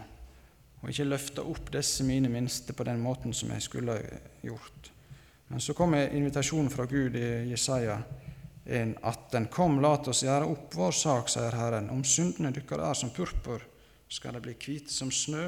og 0.82 0.90
ikke 0.90 1.08
løfter 1.08 1.46
opp 1.48 1.72
disse 1.74 2.04
mine 2.06 2.30
minste 2.30 2.74
på 2.76 2.86
den 2.86 3.00
måten 3.02 3.34
som 3.34 3.50
jeg 3.54 3.64
skulle 3.64 3.98
gjort. 4.42 4.92
Men 5.48 5.62
så 5.64 5.74
kommer 5.74 6.12
invitasjonen 6.12 6.70
fra 6.70 6.84
Gud 6.84 7.16
i 7.16 7.28
Jesaja 7.48 7.96
1,18. 8.68 9.46
Kom, 9.48 9.80
lat 9.80 10.10
oss 10.12 10.22
gjøre 10.26 10.50
opp 10.52 10.76
vår 10.76 10.92
sak, 10.92 11.30
sier 11.32 11.56
Herren. 11.56 11.88
Om 11.90 12.04
syndene 12.04 12.52
dykkar 12.52 12.82
er 12.84 12.98
som 12.98 13.14
purpur, 13.16 13.64
skal 14.08 14.36
de 14.36 14.42
bli 14.44 14.54
hvite 14.60 14.92
som 14.92 15.12
snø. 15.12 15.46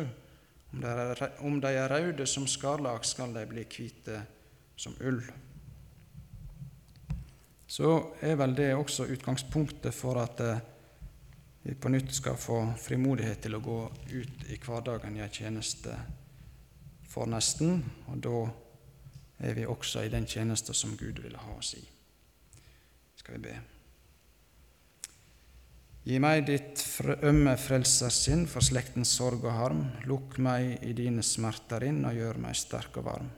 Om 1.45 1.61
de 1.61 1.75
er, 1.75 1.93
røde 1.93 2.27
som 2.29 2.47
skarlag, 2.49 3.05
skal 3.05 3.35
de 3.37 3.45
bli 3.51 3.67
hvite 3.69 4.23
som 4.81 4.97
ull. 5.05 5.21
Så 7.71 7.91
er 8.27 8.35
vel 8.35 8.57
det 8.59 8.73
også 8.75 9.07
utgangspunktet 9.15 9.95
for 9.95 10.19
at 10.19 10.41
eh, 10.43 10.63
vi 11.63 11.77
på 11.79 11.93
nytt 11.93 12.11
skal 12.17 12.39
få 12.41 12.65
frimodighet 12.81 13.45
til 13.45 13.55
å 13.55 13.63
gå 13.63 13.79
ut 14.11 14.47
i 14.51 14.59
hverdagen 14.59 15.19
i 15.19 15.23
en 15.23 15.31
tjeneste 15.31 15.95
for 17.11 17.31
nesten, 17.31 17.83
og 18.11 18.23
da 18.25 18.41
er 19.47 19.55
vi 19.55 19.67
også 19.69 20.03
i 20.05 20.11
den 20.13 20.27
tjeneste 20.27 20.75
som 20.75 20.97
Gud 20.99 21.23
vil 21.23 21.37
ha 21.39 21.57
oss 21.57 21.75
i. 21.79 21.83
Skal 23.21 23.39
vi 23.39 23.45
be. 23.51 23.59
Gi 26.11 26.17
meg 26.23 26.47
ditt 26.49 26.83
ømme 27.29 27.55
frelsersinn 27.61 28.47
for 28.49 28.65
slektens 28.65 29.13
sorg 29.15 29.45
og 29.45 29.53
harm. 29.53 29.85
Lukk 30.09 30.39
meg 30.43 30.81
i 30.87 30.95
dine 30.97 31.23
smerter 31.23 31.85
inn 31.87 32.03
og 32.09 32.17
gjør 32.17 32.41
meg 32.41 32.57
sterk 32.59 32.97
og 33.03 33.07
varm. 33.13 33.29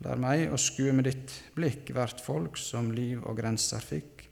Lær 0.00 0.20
meg 0.20 0.46
å 0.48 0.56
skue 0.60 0.94
med 0.96 1.04
ditt 1.10 1.34
blikk 1.56 1.92
hvert 1.92 2.22
folk 2.24 2.56
som 2.56 2.88
liv 2.96 3.20
og 3.20 3.36
grenser 3.40 3.84
fikk, 3.84 4.24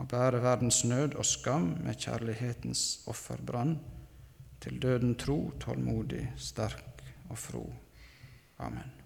og 0.00 0.08
bære 0.12 0.42
verdens 0.44 0.82
nød 0.88 1.16
og 1.16 1.28
skam 1.28 1.72
med 1.84 2.00
kjærlighetens 2.00 2.84
offerbrann, 3.08 3.78
til 4.60 4.76
døden 4.80 5.16
tro, 5.16 5.54
tålmodig, 5.60 6.26
sterk 6.36 7.04
og 7.30 7.38
fro. 7.40 7.64
Amen. 8.60 8.99